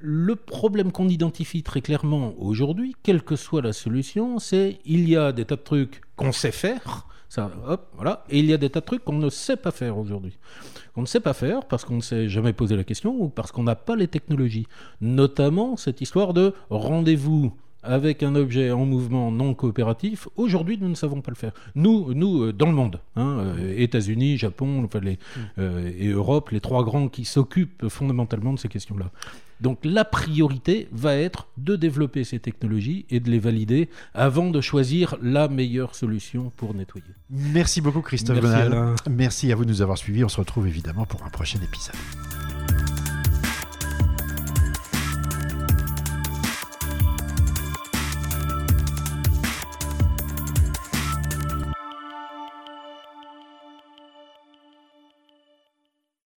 Le 0.00 0.36
problème 0.36 0.92
qu'on 0.92 1.08
identifie 1.08 1.62
très 1.62 1.80
clairement 1.80 2.34
aujourd'hui, 2.38 2.94
quelle 3.02 3.22
que 3.22 3.36
soit 3.36 3.62
la 3.62 3.72
solution, 3.72 4.38
c'est 4.38 4.78
il 4.84 5.08
y 5.08 5.16
a 5.16 5.32
des 5.32 5.44
tas 5.44 5.56
de 5.56 5.62
trucs 5.62 6.02
qu'on 6.16 6.32
sait 6.32 6.52
faire, 6.52 7.06
ça, 7.28 7.50
hop, 7.66 7.88
voilà. 7.94 8.24
Et 8.28 8.38
il 8.38 8.46
y 8.46 8.52
a 8.52 8.58
des 8.58 8.70
tas 8.70 8.80
de 8.80 8.84
trucs 8.84 9.04
qu'on 9.04 9.14
ne 9.14 9.30
sait 9.30 9.56
pas 9.56 9.70
faire 9.70 9.98
aujourd'hui. 9.98 10.38
On 10.94 11.00
ne 11.00 11.06
sait 11.06 11.20
pas 11.20 11.32
faire 11.32 11.66
parce 11.66 11.84
qu'on 11.84 11.96
ne 11.96 12.00
s'est 12.00 12.28
jamais 12.28 12.52
posé 12.52 12.76
la 12.76 12.84
question 12.84 13.16
ou 13.18 13.28
parce 13.28 13.50
qu'on 13.50 13.64
n'a 13.64 13.74
pas 13.74 13.96
les 13.96 14.06
technologies. 14.06 14.66
Notamment 15.00 15.76
cette 15.76 16.00
histoire 16.00 16.34
de 16.34 16.54
rendez-vous 16.70 17.52
avec 17.84 18.22
un 18.22 18.34
objet 18.34 18.70
en 18.70 18.84
mouvement 18.84 19.30
non 19.30 19.54
coopératif, 19.54 20.28
aujourd'hui, 20.36 20.78
nous 20.80 20.88
ne 20.88 20.94
savons 20.94 21.20
pas 21.20 21.30
le 21.30 21.36
faire. 21.36 21.52
Nous, 21.74 22.12
nous 22.14 22.44
euh, 22.44 22.52
dans 22.52 22.66
le 22.66 22.72
monde, 22.72 23.00
hein, 23.16 23.38
euh, 23.38 23.74
États-Unis, 23.76 24.38
Japon 24.38 24.82
enfin, 24.84 25.00
les, 25.00 25.18
euh, 25.58 25.92
et 25.98 26.08
Europe, 26.08 26.50
les 26.50 26.60
trois 26.60 26.84
grands 26.84 27.08
qui 27.08 27.24
s'occupent 27.24 27.88
fondamentalement 27.88 28.52
de 28.52 28.58
ces 28.58 28.68
questions-là. 28.68 29.10
Donc 29.60 29.78
la 29.84 30.04
priorité 30.04 30.88
va 30.92 31.14
être 31.14 31.46
de 31.56 31.76
développer 31.76 32.24
ces 32.24 32.40
technologies 32.40 33.06
et 33.08 33.20
de 33.20 33.30
les 33.30 33.38
valider 33.38 33.88
avant 34.12 34.50
de 34.50 34.60
choisir 34.60 35.16
la 35.22 35.48
meilleure 35.48 35.94
solution 35.94 36.52
pour 36.56 36.74
nettoyer. 36.74 37.06
Merci 37.30 37.80
beaucoup 37.80 38.02
Christophe 38.02 38.42
Merci, 38.42 38.48
Bonal. 38.48 38.72
Alain. 38.72 38.94
Merci 39.08 39.52
à 39.52 39.56
vous 39.56 39.64
de 39.64 39.70
nous 39.70 39.80
avoir 39.80 39.96
suivis. 39.96 40.24
On 40.24 40.28
se 40.28 40.40
retrouve 40.40 40.66
évidemment 40.66 41.06
pour 41.06 41.22
un 41.24 41.30
prochain 41.30 41.60
épisode. 41.62 41.94